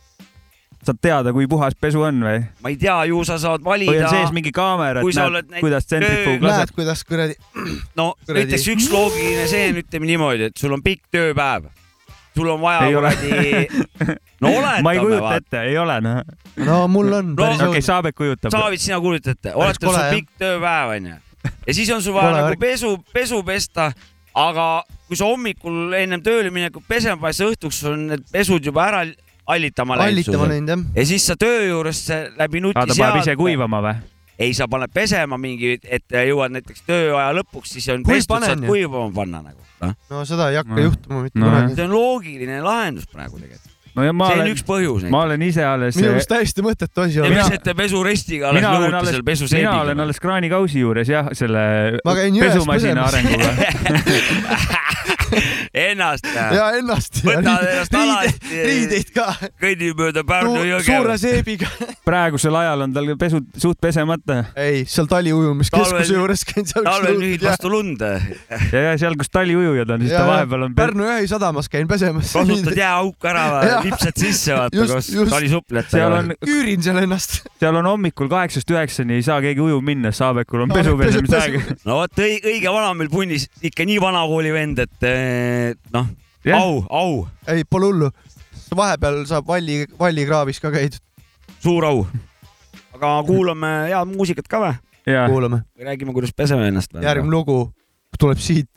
[0.80, 2.40] saad teada, kui puhas pesu on või?
[2.64, 3.92] ma ei tea, ju sa saad valida.
[3.92, 6.74] või on sees mingi kaamera, et näed kuidas tsentrifuug laseb näed,?
[6.78, 7.36] kuidas kuradi.
[8.00, 8.46] no Kuradi.
[8.46, 11.68] näiteks üks loogiline see on, ütleme niimoodi, et sul on pikk tööpäev.
[12.36, 13.12] sul on vaja Ei ole.
[13.20, 14.82] kuradi, no oletame.
[14.86, 16.22] ma ei kujuta ette, ei ole noh.
[16.64, 17.84] no mul on okei.
[17.84, 18.54] Saabek kujutab.
[18.54, 20.14] Saavit, sina kujutad ette, oletame, sul jah.
[20.16, 21.20] pikk tööpäev onju.
[21.66, 22.60] Ja siis on sul vaja Kole nagu värk.
[22.60, 23.90] pesu, pesu pesta,
[24.34, 24.68] aga
[25.08, 29.02] kui sa hommikul ennem tööle minekut pesema paned, sa õhtuks on need pesud juba ära
[29.50, 30.84] hallitama läinud hallitama läinud jah.
[31.00, 32.04] ja siis sa töö juures
[32.38, 33.94] läbi aa, ta paneb ise nutiseadme, kuivama või?
[34.40, 38.62] ei, sa paned pesema mingi, et jõuad näiteks tööaja lõpuks, siis on Kuiv pestud, saad
[38.66, 39.58] kuivama panna nagu.
[40.10, 40.82] no seda ei hakka No.
[40.86, 41.74] juhtuma mitte No kunagi.
[41.74, 43.74] see on loogiline lahendus praegu tegelikult.
[43.96, 45.06] No ja ma see on olen üks, põhjus.
[45.12, 45.98] ma olen ise alles.
[45.98, 47.34] minu arust täiesti mõttetu asi Te on.
[47.34, 50.04] pesete pesurestiga alles mina alles seal, mina pesuseediga olen.
[50.06, 51.64] alles kraanikausi juures jah, selle
[52.04, 53.50] pesumasina arenguga.
[55.70, 56.24] Ennast.
[56.34, 57.20] ja ennast.
[57.22, 58.32] Võtad ennast alati.
[58.50, 59.26] riideid ka.
[59.62, 60.82] kõnni mööda Pärnu jõge.
[60.88, 61.68] suure seebiga.
[62.08, 66.82] praegusel ajal on tal pesu suht pesemata ei, seal taliujumiskeskuse Talvel- juures käin seal.
[66.88, 68.02] talvel nühid vastu lund.
[68.02, 70.74] ja, ja seal, kus taliujujad on, siis ta vahepeal on.
[70.80, 72.32] Pärnu Jõe sadamas käin pesemas.
[72.34, 73.46] kasutad jääauku ära,
[73.86, 75.30] lipsad sisse, vaata koos just.
[75.30, 75.94] talisuplejatega.
[75.94, 77.44] seal on, küürin seal ennast.
[77.62, 81.78] seal on hommikul kaheksast üheksani ei saa keegi ujuma minna, Saabekul on pesu pesu- pesemisaeg.
[81.86, 85.59] no vot, õige vana meil punnis, ikka nii vanakooli vend, et eh,
[85.94, 86.10] noh,
[86.44, 86.60] Jah.
[86.60, 88.10] au, au, ei, pole hullu.
[88.76, 91.00] vahepeal saab valli, vallikraavis ka käidud.
[91.60, 92.06] suur au.
[92.94, 94.74] aga kuulame head muusikat ka või?
[95.06, 95.64] kuulame.
[95.76, 97.04] või räägime, kuidas peseme ennast või?
[97.04, 97.62] järgmine lugu
[98.18, 98.70] tuleb siit.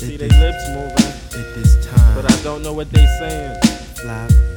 [0.00, 1.12] see they lips moving.
[1.40, 2.14] It is time.
[2.14, 3.54] But I don't know what they saying.
[4.00, 4.49] Flap.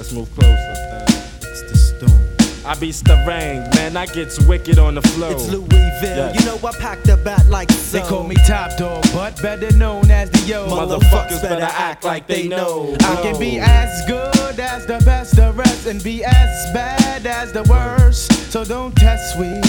[0.00, 0.56] Let's move closer.
[0.56, 1.04] man.
[1.42, 2.64] It's the storm.
[2.64, 3.98] I be starang, man.
[3.98, 5.28] I gets wicked on the flow.
[5.28, 6.32] It's Louisville.
[6.34, 7.98] You know I packed the bat like so.
[7.98, 10.68] They call me top dog, but better known as the yo.
[10.68, 12.96] Motherfuckers better act like they know.
[13.00, 17.52] I can be as good as the best the rest and be as bad as
[17.52, 18.32] the worst.
[18.50, 19.60] So don't test we.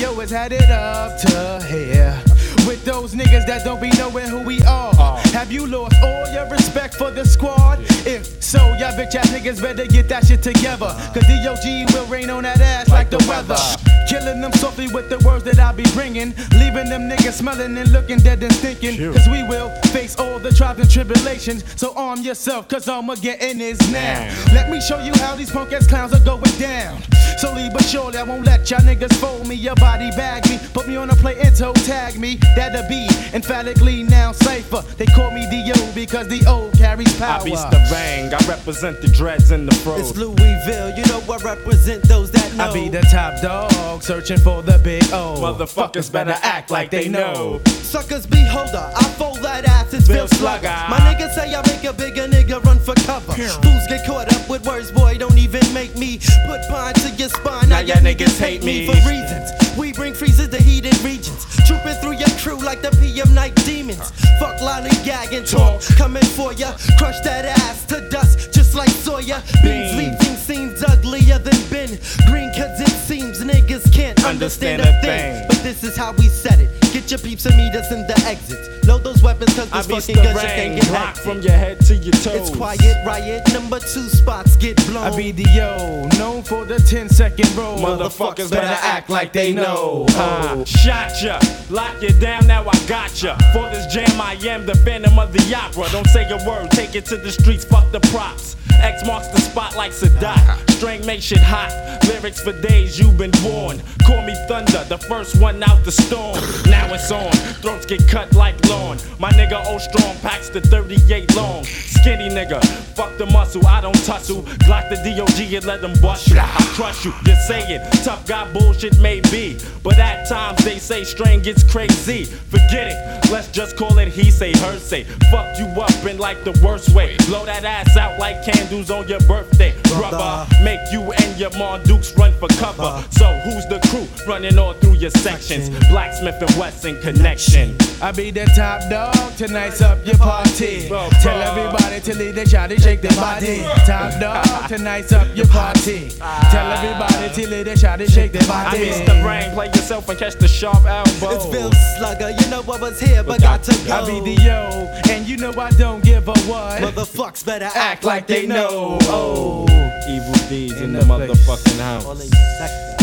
[0.00, 2.27] Yo has had it up to here.
[2.66, 4.92] With those niggas that don't be knowing who we are.
[4.98, 5.16] Uh.
[5.32, 7.80] Have you lost all your respect for the squad?
[8.06, 10.94] If so, y'all bitch ass niggas better get that shit together.
[11.14, 13.87] Cause DOG will rain on that ass like the weather.
[14.08, 16.34] Killing them softly with the words that I be bringing.
[16.52, 18.96] Leaving them niggas smelling and looking dead and stinking.
[19.12, 21.62] Cause we will face all the trials and tribulations.
[21.76, 24.34] So arm yourself, cause I'ma get in this now.
[24.54, 27.02] Let me show you how these punk ass clowns are going down.
[27.38, 29.54] Slowly but surely, I won't let y'all niggas fold me.
[29.54, 32.36] Your body bag me, put me on a plate and toe tag me.
[32.56, 34.82] That'll be emphatically now safer.
[34.96, 35.92] They call me D.O.
[35.94, 37.40] because the O carries power.
[37.40, 38.34] I be starang.
[38.34, 40.10] I represent the dreads and the froze.
[40.10, 42.70] It's Louisville, you know I represent those that know.
[42.70, 45.36] I be the top dog, searching for the big O.
[45.40, 47.60] Motherfuckers better act like they know.
[47.66, 50.74] Suckers beholder, I fold that ass, it's Bill Slugger.
[50.90, 53.32] My niggas say I make a bigger nigga run for cover.
[53.32, 57.28] Fools get caught up with words, boy, don't even make me put pine to your
[57.28, 57.68] spine.
[57.68, 58.86] Now y'all niggas hate me.
[58.86, 59.50] for reasons.
[59.78, 64.10] We bring freezes to heated regions, trooping through your crew like the PM night demons.
[64.40, 66.72] Fuck lollygag and talk, coming for ya.
[66.98, 69.42] Crush that ass to dust, just like Sawyer.
[69.62, 71.98] Beans leaving seems uglier than Ben
[72.28, 75.44] Green, cause it seems niggas can't understand a thing.
[75.48, 76.77] But this is how we set it.
[76.92, 78.86] Get your peeps and meet us in the exits.
[78.86, 80.54] Load those weapons, cause this be fucking gun shit starang.
[80.56, 81.22] can get Rock hectic.
[81.22, 82.48] from your head to your toes.
[82.48, 85.12] It's quiet riot, number two spots get blown.
[85.12, 87.78] I be the yo, known for the 10 second roll.
[87.78, 90.06] Motherfuckers better act like they know.
[90.10, 93.36] Uh, shot ya, lock you down, now I got ya.
[93.52, 95.88] For this jam, I am the phantom of the opera.
[95.92, 98.56] Don't say a word, take it to the streets, fuck the props.
[98.80, 100.70] X marks the spot like Sadat.
[100.70, 101.72] String make shit hot.
[102.06, 103.82] Lyrics for days you've been born.
[104.06, 106.38] Call me Thunder, the first one out the storm.
[106.70, 107.32] Now it's on.
[107.62, 108.98] Throats get cut like lawn.
[109.18, 111.64] My nigga O strong packs the 38 long.
[111.64, 112.64] Skinny nigga,
[112.94, 114.42] fuck the muscle, I don't tussle.
[114.66, 116.38] Glock the DOG and let them bust you.
[116.38, 117.80] I crush you, you say it.
[118.04, 119.58] Tough guy bullshit may be.
[119.82, 122.24] But at times they say strain gets crazy.
[122.24, 125.04] Forget it, let's just call it he say, her say.
[125.30, 127.16] Fuck you up in like the worst way.
[127.26, 129.74] Blow that ass out like candles on your birthday.
[129.92, 133.04] Rubber, make you and your Mardukes run for cover.
[133.10, 135.68] So who's the crew running all through your sections?
[135.88, 137.74] Blacksmith and Wesson connection.
[138.02, 140.86] I be the top dog, tonight's up your party.
[141.22, 143.62] Tell everybody to leave the shot and shake their body.
[143.86, 146.10] Top dog, tonight's up your party.
[146.50, 148.76] Tell everybody to leave the shot and shake their body.
[148.76, 151.36] I miss the brain, play yourself and catch the sharp elbow.
[151.36, 153.94] It's Bill Slugger, you know I was here, but got to go.
[153.94, 156.82] I be the yo, and you know I don't give a what.
[156.82, 158.98] Motherfucks better act like they know.
[159.04, 159.64] Oh,
[160.06, 162.97] evil deeds in the motherfucking house.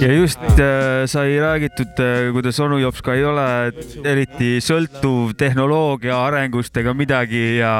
[0.00, 1.98] Ja just äh, sai räägitud,
[2.32, 3.46] kuidas onu Jops ka ei ole
[4.06, 7.72] eriti sõltuv tehnoloogia arengust ega midagi ja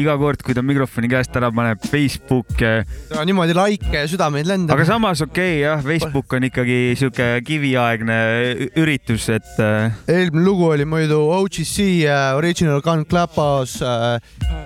[0.00, 2.50] iga kord, kui ta mikrofoni käest ära paneb, Facebook.
[2.60, 4.74] Ja niimoodi laike ja südameid lendab.
[4.74, 8.18] aga samas okei okay, jah, Facebook on ikkagi sihuke kiviaegne
[8.80, 11.76] üritus, et äh, eelmine lugu oli muidu OGC
[12.08, 14.18] äh, Original Gun Clapas äh,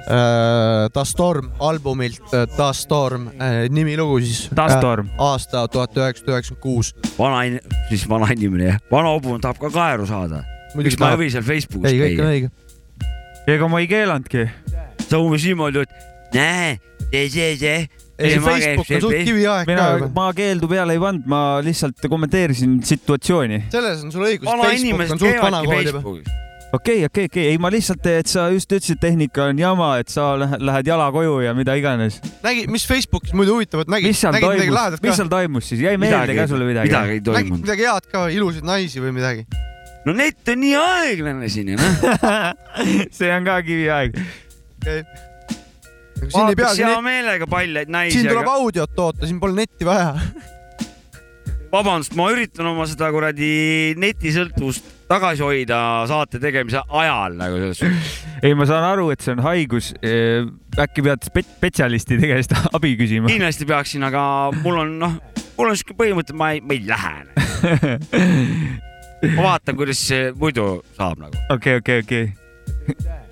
[0.09, 4.49] äh, Da Storm albumilt äh, Da Storm äh, nimilugu siis.
[4.55, 5.13] Da Storm.
[5.19, 6.93] aasta tuhat üheksasada üheksakümmend kuus.
[7.19, 10.45] vana in-, siis vana inimene jah, vana hobune tahab ka kaeru saada.
[10.75, 12.39] Muidugi miks ma ei või seal Facebookis ei, kõik on käia?
[12.39, 13.53] õige.
[13.57, 14.47] ega ma ei keelanudki.
[15.05, 16.79] sa umbes niimoodi, et näe,
[17.11, 17.77] see, see, see.
[18.19, 20.09] ei, see Facebook on suht kiviaeg ka,.
[20.17, 23.67] ma keeldu peale ei pannud, ma lihtsalt kommenteerisin situatsiooni.
[23.75, 26.41] selles on sul õigus, vana Facebook inimesed on suht käivadki vanakool juba.
[26.75, 30.33] Okei, okei, okei, ei ma lihtsalt, et sa just ütlesid, tehnika on jama, et sa
[30.41, 32.17] lähed, jala koju ja mida iganes.
[32.43, 34.11] nägi, mis Facebookis muidu huvitavat nägid?
[34.11, 36.91] mis seal nägid midagi toimus mis seal toimus siis, jäi meelde ka sulle midagi?
[36.91, 37.63] midagi ei toimunud.
[37.63, 39.45] midagi head ka, ilusaid naisi või midagi?
[40.09, 42.03] no net on nii aeglane siin ja noh.
[43.21, 44.19] see on ka kiviaeg.
[44.89, 45.05] ei
[46.25, 50.11] vaataks hea peagi, meelega paljaid naisi, siin tuleb aga audiot toota, siin pole netti vaja.
[51.71, 53.55] vabandust, ma üritan oma seda kuradi
[54.01, 55.79] netisõltuvust tagasi hoida
[56.11, 58.15] saate tegemise ajal nagu selles suhtes.
[58.43, 59.93] ei, ma saan aru, et see on haigus.
[60.85, 63.31] äkki pead spe- spetsialistide käest abi küsima?
[63.31, 64.25] kindlasti peaksin, aga
[64.65, 65.19] mul on noh,
[65.59, 67.15] mul on siuke põhimõte, ma ei, ma ei lähe.
[69.37, 71.47] ma vaatan, kuidas see muidu saab nagu.
[71.55, 72.29] okei, okei, okei.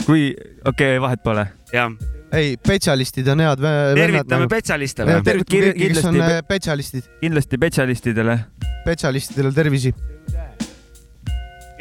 [0.06, 1.46] kui, okei okay,, vahet pole.
[1.74, 1.90] jah,
[2.32, 4.50] ei, spetsialistid on head tervitame nagu.
[4.50, 5.18] spetsialiste või?
[5.26, 8.38] tervitame Kir- kõiki, kes on kindlasti- äh, spetsialistid, kindlasti spetsialistidele.
[8.82, 9.94] spetsialistidele tervisi.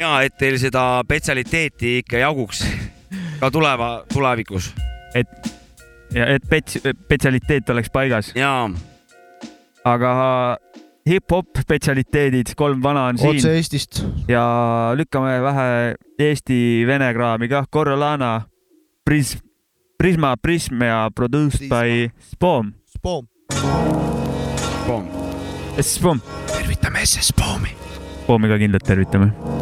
[0.02, 2.64] Ja et teil seda spetsialiteeti ikka jaguks
[3.40, 4.72] ka tuleva, tulevikus.
[5.14, 5.52] et
[6.14, 8.32] ja et pets-, spetsialiteet oleks paigas.
[8.36, 8.70] jaa.
[9.84, 10.12] aga
[11.08, 13.36] hip-hop spetsialiteedid, kolm vana on siin.
[13.36, 14.02] otse Eestist.
[14.28, 14.44] ja
[14.98, 18.40] lükkame vähe Eesti-vene kraami kah, Corolana,
[19.10, 19.38] Pris-,
[19.98, 22.72] Prisma, Prism ja produced by Spom.
[22.86, 23.26] Spom.
[24.82, 25.10] Spom.
[25.80, 26.22] Spom.
[26.52, 27.76] tervitame SS Spomi.
[28.22, 29.61] Spomi ka kindlalt tervitame.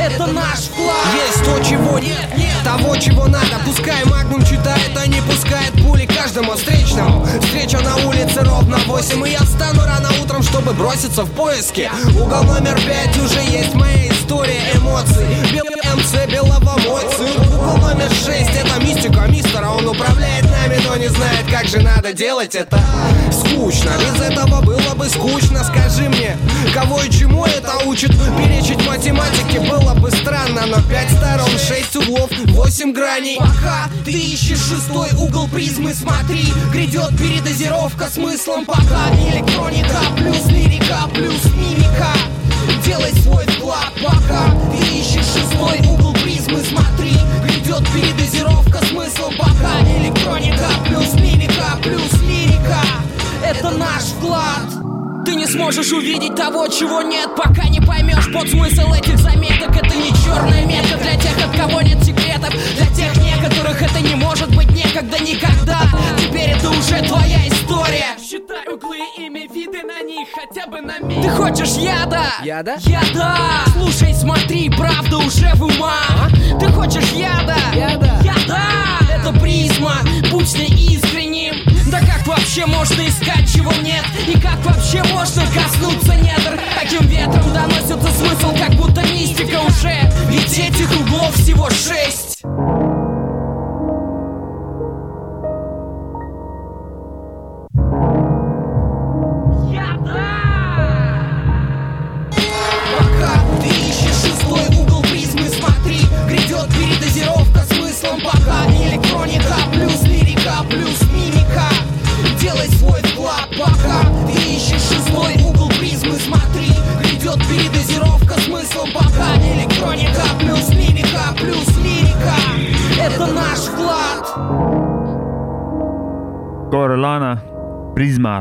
[0.00, 0.96] Это наш вклад
[1.26, 2.26] Есть то, чего нет,
[2.64, 3.60] того, чего надо.
[3.66, 7.24] Пускай Магнум читает, а не пускает пули каждому встречному.
[7.40, 11.90] Встреча на улице ровно 8 И я встану рано утром, чтобы броситься в поиски.
[12.14, 15.26] Угол номер пять уже есть моя история эмоций.
[15.50, 19.68] Белый МЦ белого мой сын Угол номер шесть это мистика мистера.
[19.70, 22.78] Он управляет нами, но не знает, как же надо делать это.
[23.32, 25.64] Скучно, без этого было бы скучно.
[25.64, 26.36] Скажи мне,
[26.74, 28.10] кого и чему это учит?
[28.36, 33.38] Перечить математике было бы странно Но пять сторон, шесть углов, восемь граней.
[33.38, 36.09] Пока ты ищешь шестой угол призмы, смотри
[36.72, 41.29] Грядет передозировка смыслом пока Электроника плюс лирика плюс
[72.42, 72.76] яда?
[72.80, 73.36] Яда?
[73.72, 76.28] Слушай, смотри, правда уже в ума
[76.58, 77.56] Ты хочешь яда?
[77.74, 78.20] Яда?
[78.22, 78.62] Яда!
[79.10, 79.96] Это призма,
[80.30, 81.54] будь ней искренним
[81.90, 84.04] Да как вообще можно искать, чего нет?
[84.26, 86.60] И как вообще можно коснуться недр?
[86.80, 92.42] Таким ветром доносится смысл, как будто мистика уже Ведь этих углов всего шесть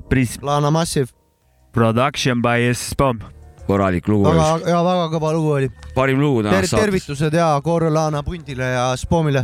[0.02, 0.46] Prism.
[0.46, 1.12] Lana Massive.
[1.74, 3.20] Production by Spom.
[3.70, 4.26] korralik lugu.
[4.26, 5.68] väga, ja väga kõva lugu oli.
[5.94, 6.86] parim lugu Ter tänasest saates.
[6.86, 9.44] tervitused ja Corolana pundile ja Spomile.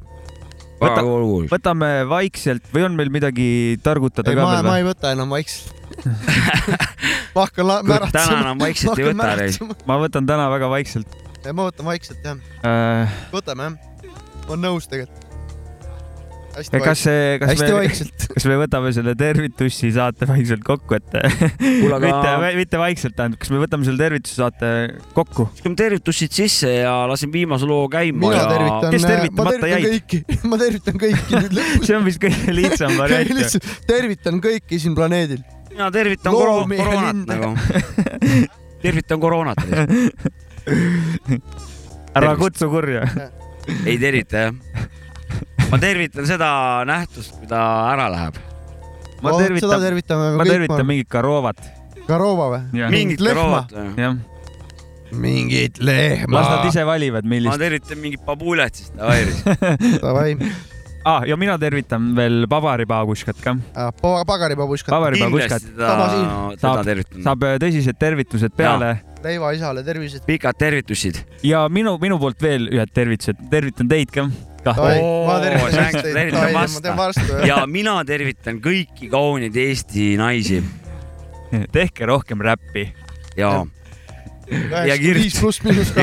[0.81, 1.49] väga kõva lugu oli.
[1.51, 5.29] võtame vaikselt või on meil midagi targutada ei, ka ma, veel ma ei võta enam
[5.29, 5.75] vaikselt.
[7.35, 8.11] ma hakkan märatsema.
[8.17, 9.61] täna enam vaikselt ei võta, Reis.
[9.85, 11.21] ma võtan täna väga vaikselt
[11.53, 13.21] ma võtan vaikselt jah, äh,.
[13.33, 14.09] võtame jah.
[14.47, 15.24] olen nõus tegelikult.
[16.55, 18.25] Hästi kas see, kas hästi me vaikselt.
[18.35, 23.41] kas me võtame selle tervitussi saate vaikselt kokku, et Kuule, aga- mitte, mitte vaikselt tähendab,
[23.41, 24.69] kas me võtame selle tervituse saate
[25.17, 25.47] kokku?
[25.55, 29.73] viskame tervitused sisse ja lasen viimase loo käima mina ja tervitan, kes ma tervitamata tervitan
[29.73, 29.87] jäid?
[29.91, 31.85] kõiki, ma tervitan kõiki nüüd lõpus.
[31.89, 33.59] see on vist kõige lihtsam variant.
[33.89, 35.43] tervitan kõiki siin planeedil.
[35.73, 37.51] mina tervitan Loomi koroonat nagu.
[38.85, 39.65] tervitan koroonat.
[42.15, 43.07] ära kutsu kurja.
[43.85, 44.74] ei tervita jah.
[45.71, 46.49] Ma tervitan seda
[46.87, 47.61] nähtust, kui ta
[47.93, 48.37] ära läheb.
[49.23, 51.65] ma Vot, tervitan seda, tervitame ma tervitan ma- mingit Karovat.
[52.05, 52.85] Karova või?
[52.93, 53.65] mingit lehma.
[53.65, 53.97] koroonat.
[53.97, 54.15] jah,
[55.11, 56.37] mingit lehma.
[56.37, 57.59] las nad ise valivad, ma millist.
[57.59, 59.43] tervitan mingit babulet siis davai siis.
[60.05, 60.37] Davai,
[61.05, 61.25] ah,.
[61.25, 63.57] ja mina tervitan veel pabaripaaguskat ka.
[64.01, 64.93] pagaripabuškat.
[64.93, 67.25] pabaripaaguskat kindlasti teda, teda saab, tervitan.
[67.25, 68.95] saab äh, tõsised tervitused peale
[69.25, 70.25] leiva isale tervised.
[70.25, 71.23] pikad tervitused.
[71.43, 74.29] ja minu, minu poolt veel ühed tervitused, tervitan teid ka.
[77.47, 80.63] Ja mina tervitan kõiki kauneid Eesti naisi.
[81.71, 82.87] tehke rohkem räppi.
[83.37, 83.65] ja,
[84.85, 84.97] ja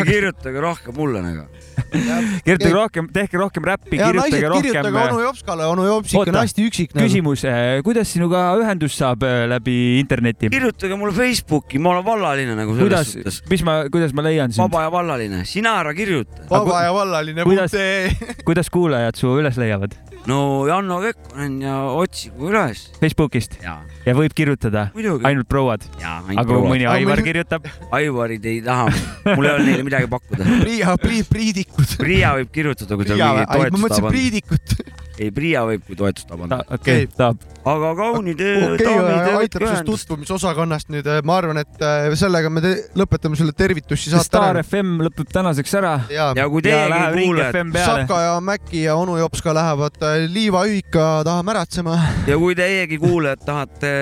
[0.06, 1.61] kirjutage, rohkem mulle nagu.
[2.46, 4.68] kirjutage rohkem, tehke rohkem räppi, kirjutage rohkem.
[4.70, 7.44] kirjutage onu Jopskale, onu Jopsik on hästi üksik küsimus,
[7.86, 10.50] kuidas sinuga ühendust saab äh, läbi interneti?
[10.52, 14.54] kirjutage mulle Facebooki, ma olen vallaline nagu selles kuidas suhtes., mis ma, kuidas ma leian
[14.54, 14.64] sind?
[14.64, 16.46] vaba ja vallaline, sina ära kirjuta.
[16.50, 18.40] vaba ja vallaline kuidas punkt ee.
[18.46, 19.96] kuidas kuulajad su üles leiavad?
[20.30, 22.84] No Janno Kekkonen ja otsigu üles.
[23.00, 25.84] Facebookist ja, ja võib kirjutada ainult prouad.
[26.02, 28.88] ja aga kui mõni Aivar kirjutab, Aivarid ei taha,
[29.32, 30.46] mul ei ole neile midagi pakkuda.
[30.64, 30.96] Priia,
[31.30, 31.96] priidikud.
[32.00, 34.16] Priia võib kirjutada, kui Priia, mingit ma toetust mõtlesin tahab anda.
[34.16, 34.76] priidikut.
[35.22, 36.60] ei, Priia võib, kui toetust tahab anda.
[36.76, 37.42] okei, tahab.
[37.72, 42.62] aga kaunid okei, daamid, aitab sellest tutvumisosakonnast nüüd, ma arvan, et äh, sellega me
[42.98, 44.64] lõpetame selle tervitusi saate Star ära.
[44.66, 45.94] FM lõpeb tänaseks ära.
[46.12, 48.02] ja, ja kui teiegi läheb Ring kuulete, FM peale.
[48.02, 51.98] Sapka ja Mäkki ja onu Jops ka lähevad äh, liivaühika taha märatsema.
[52.30, 53.92] ja kui teiegi kuulajad tahate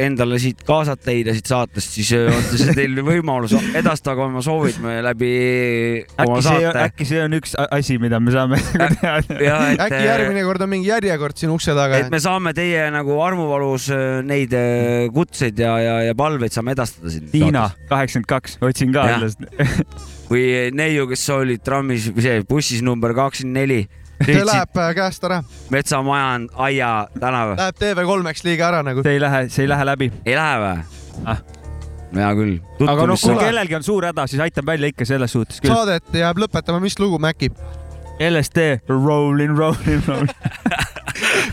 [0.00, 4.80] endale siit kaasata leida siit saatest, siis äh, on see teil võimalus, edastage oma soovid
[4.82, 5.32] me läbi
[6.18, 6.84] oma äkki see, saate.
[6.88, 9.60] äkki see on üks asi, mida me saame teha.
[9.86, 12.10] äkki järgmine kord on mingi järjekord siin ukse taga et.
[12.12, 17.12] me saame teie nagu armuvalus äh, neid äh, kutseid ja, ja, ja palveid saame edastada
[17.12, 17.28] siin.
[17.32, 19.22] Tiina, kaheksakümmend kaks, otsin ka Jah.
[19.22, 19.84] sellest.
[20.32, 23.80] või neiu, kes olid trammis, või see bussis number kakskümmend neli.
[24.24, 25.42] see läheb äh, käest ära,
[25.74, 27.56] metsamaja on Aia tänav.
[27.58, 29.04] läheb TV3-eks liiga ära nagu.
[29.06, 30.10] see ei lähe, see ei lähe läbi.
[30.24, 30.74] ei lähe või
[31.30, 31.44] ah.?
[32.14, 32.58] hea küll.
[32.86, 35.74] aga noh, kui kellelgi on suur häda, siis aitab välja ikka selles suhtes küll.
[35.74, 37.50] saadet jääb lõpetama, mis lugu, Mäkki?
[38.20, 40.30] LSD, Rolling, Rolling, Rolling.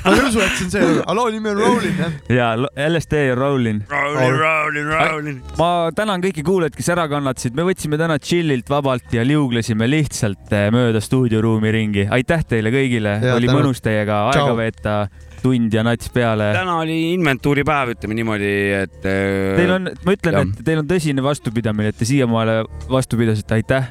[0.04, 2.14] ma ei usu, et see on see loo nimi on Rollin jah.
[2.30, 2.50] ja
[2.88, 3.82] LSD ja Rolling.
[3.90, 5.42] Rolling, rolling, rolling.
[5.58, 10.54] ma tänan kõiki kuulajaid, kes ära kannatasid, me võtsime täna chill'ilt vabalt ja liuglesime lihtsalt
[10.58, 12.08] eh, mööda stuudioruumi ringi.
[12.14, 13.58] aitäh teile kõigile, oli tänud.
[13.60, 14.96] mõnus teiega aega veeta,
[15.42, 16.52] tund ja nats peale.
[16.56, 18.98] täna oli inventuuripäev, ütleme niimoodi, et.
[19.04, 20.50] Teil on, ma ütlen, jah.
[20.50, 22.62] et teil on tõsine vastupidamine, et te siiamaale
[22.92, 23.90] vastu pidasite, aitäh.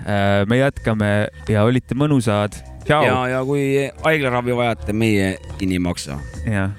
[0.51, 1.11] me jätkame
[1.51, 2.61] ja olite mõnusad.
[2.89, 6.19] ja ja kui haiglaravi vajate, meie kinni ei maksa.
[6.47, 6.71] ja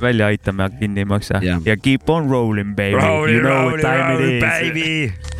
[0.00, 1.60] välja aitame, kinni ei maksa Jah.
[1.64, 2.92] ja keep on rolling, baby.
[2.92, 5.37] You know rolling, what time rolling, it is.